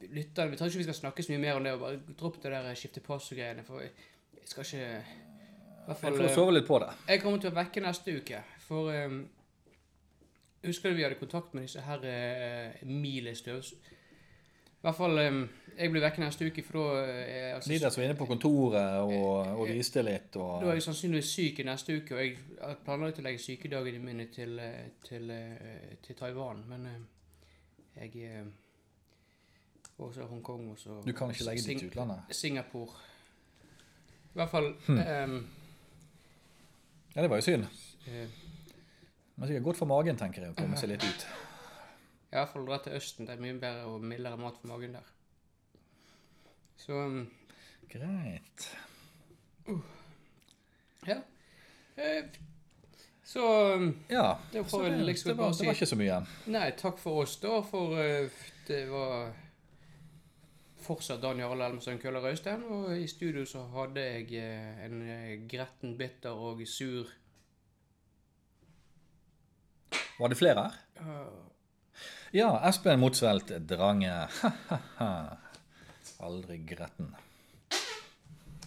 Lytter, 0.00 0.46
Vi 0.46 0.56
tror 0.56 0.66
ikke 0.66 0.78
vi 0.78 0.82
skal 0.82 0.94
snakke 0.94 1.22
så 1.22 1.32
mye 1.32 1.38
mer 1.38 1.54
om 1.54 1.64
det. 1.64 1.72
og 1.72 1.80
Bare 1.80 2.00
dropp 2.20 2.42
det 2.42 2.52
der 2.52 2.74
skifte 2.74 3.00
passord-greiene. 3.00 3.64
For 3.64 3.80
jeg, 3.80 3.90
jeg 4.34 4.48
skal 4.48 4.64
ikke 4.64 5.04
hvert 5.90 6.00
fall, 6.00 6.12
Jeg 6.12 6.18
får 6.18 6.28
eh, 6.28 6.34
sove 6.34 6.54
litt 6.54 6.66
på 6.66 6.78
det. 6.82 6.88
Jeg 7.08 7.22
kommer 7.22 7.42
til 7.42 7.50
å 7.50 7.56
vekke 7.56 7.82
neste 7.84 8.14
uke, 8.16 8.42
for 8.64 8.90
um, 8.94 9.20
Husker 10.64 10.92
vi 10.92 11.02
hadde 11.02 11.14
kontakt 11.20 11.54
med 11.54 11.62
disse 11.62 11.80
her 11.80 11.98
uh, 12.04 12.88
Mile 12.88 13.34
støvs... 13.34 13.72
I 14.80 14.82
hvert 14.86 14.96
fall 14.96 15.18
um, 15.28 15.42
Jeg 15.76 15.90
ble 15.92 16.00
vekke 16.00 16.22
neste 16.22 16.46
uke, 16.48 16.62
for 16.64 16.78
da 16.78 17.00
uh, 17.04 17.56
altså, 17.58 17.68
Nidas 17.70 17.98
var 17.98 18.04
inne 18.06 18.14
på 18.16 18.24
kontoret 18.30 18.94
og, 19.04 19.50
og 19.60 19.66
viste 19.68 20.00
litt 20.06 20.30
Da 20.32 20.40
og 20.40 20.64
er 20.70 20.78
jeg 20.78 20.82
sannsynligvis 20.86 21.32
syk 21.36 21.58
i 21.60 21.66
neste 21.68 21.96
uke, 21.98 22.14
og 22.16 22.22
jeg 22.24 22.78
planla 22.86 23.10
å 23.12 23.24
legge 23.26 23.42
sykedagene 23.44 24.00
mine 24.00 24.26
til, 24.32 24.54
eh, 24.58 24.86
til, 25.04 25.28
eh, 25.36 25.92
til 26.06 26.16
Taiwan, 26.16 26.62
men 26.68 26.86
eh, 26.88 28.00
jeg 28.00 28.24
eh, 28.24 28.48
Og 30.00 30.14
så 30.16 30.24
Hongkong, 30.30 30.70
og 30.72 30.78
så 30.80 30.96
Du 31.04 31.12
kan 31.12 31.28
ikke 31.30 31.44
legge 31.50 31.62
Sing- 31.66 31.80
dit 31.82 31.90
utlandet? 31.90 32.32
Singapore. 32.32 32.92
I 34.32 34.38
hvert 34.40 34.50
fall 34.50 34.72
Hmm. 34.86 34.98
um, 35.34 35.46
Ja, 37.16 37.20
det 37.22 37.30
var 37.30 37.36
jo 37.36 37.42
synd. 37.42 37.64
eh, 38.08 38.28
Men 39.40 39.48
sikkert 39.48 39.64
godt 39.64 39.78
for 39.80 39.88
magen, 39.88 40.18
tenker 40.20 40.44
jeg, 40.44 40.52
å 40.52 40.56
komme 40.58 40.76
seg 40.76 40.90
litt 40.90 41.04
ut. 41.06 41.22
I 42.28 42.36
hvert 42.36 42.50
fall 42.52 42.66
dra 42.68 42.76
til 42.84 42.96
Østen. 42.98 43.24
Det 43.24 43.32
er 43.32 43.40
mye 43.40 43.54
bedre 43.56 43.86
og 43.88 44.02
mildere 44.04 44.36
mat 44.36 44.58
for 44.60 44.68
magen 44.68 44.98
der. 44.98 45.06
Så 46.76 46.98
um, 47.08 47.22
Greit. 47.88 48.66
ja. 51.08 51.16
Uh, 51.96 52.28
så 53.24 53.46
um, 53.76 53.86
Ja, 54.10 54.36
Det 54.52 54.66
så 54.68 54.82
det, 54.82 54.98
liksom 55.08 55.30
det, 55.30 55.38
var, 55.38 55.56
det 55.56 55.66
var 55.70 55.78
ikke 55.78 55.88
så 55.88 55.98
mye. 56.02 56.18
Nei, 56.52 56.66
takk 56.76 57.00
for 57.00 57.22
oss, 57.22 57.38
da. 57.40 57.62
For 57.64 57.96
uh, 57.96 58.44
det 58.68 58.82
var 58.92 59.32
fortsatt 60.84 61.24
Dan 61.24 61.40
Jarle 61.40 61.64
Elmesøn 61.70 62.02
Køller 62.02 62.28
Røystein. 62.28 62.68
Og 62.68 62.92
i 62.92 63.08
studio 63.08 63.46
så 63.48 63.64
hadde 63.72 64.04
jeg 64.04 64.36
eh, 64.36 64.84
en 64.84 65.00
gretten, 65.48 65.96
bitter 65.96 66.36
og 66.36 66.60
sur 66.68 67.08
Var 70.20 70.28
det 70.32 70.38
flere 70.38 70.66
her? 70.66 70.76
uh, 71.00 71.46
Ja, 72.36 72.50
Espen 72.68 73.00
Motsvelt 73.00 73.48
Drange. 73.70 74.28
Aldri 76.20 76.58
gretten. 76.68 77.14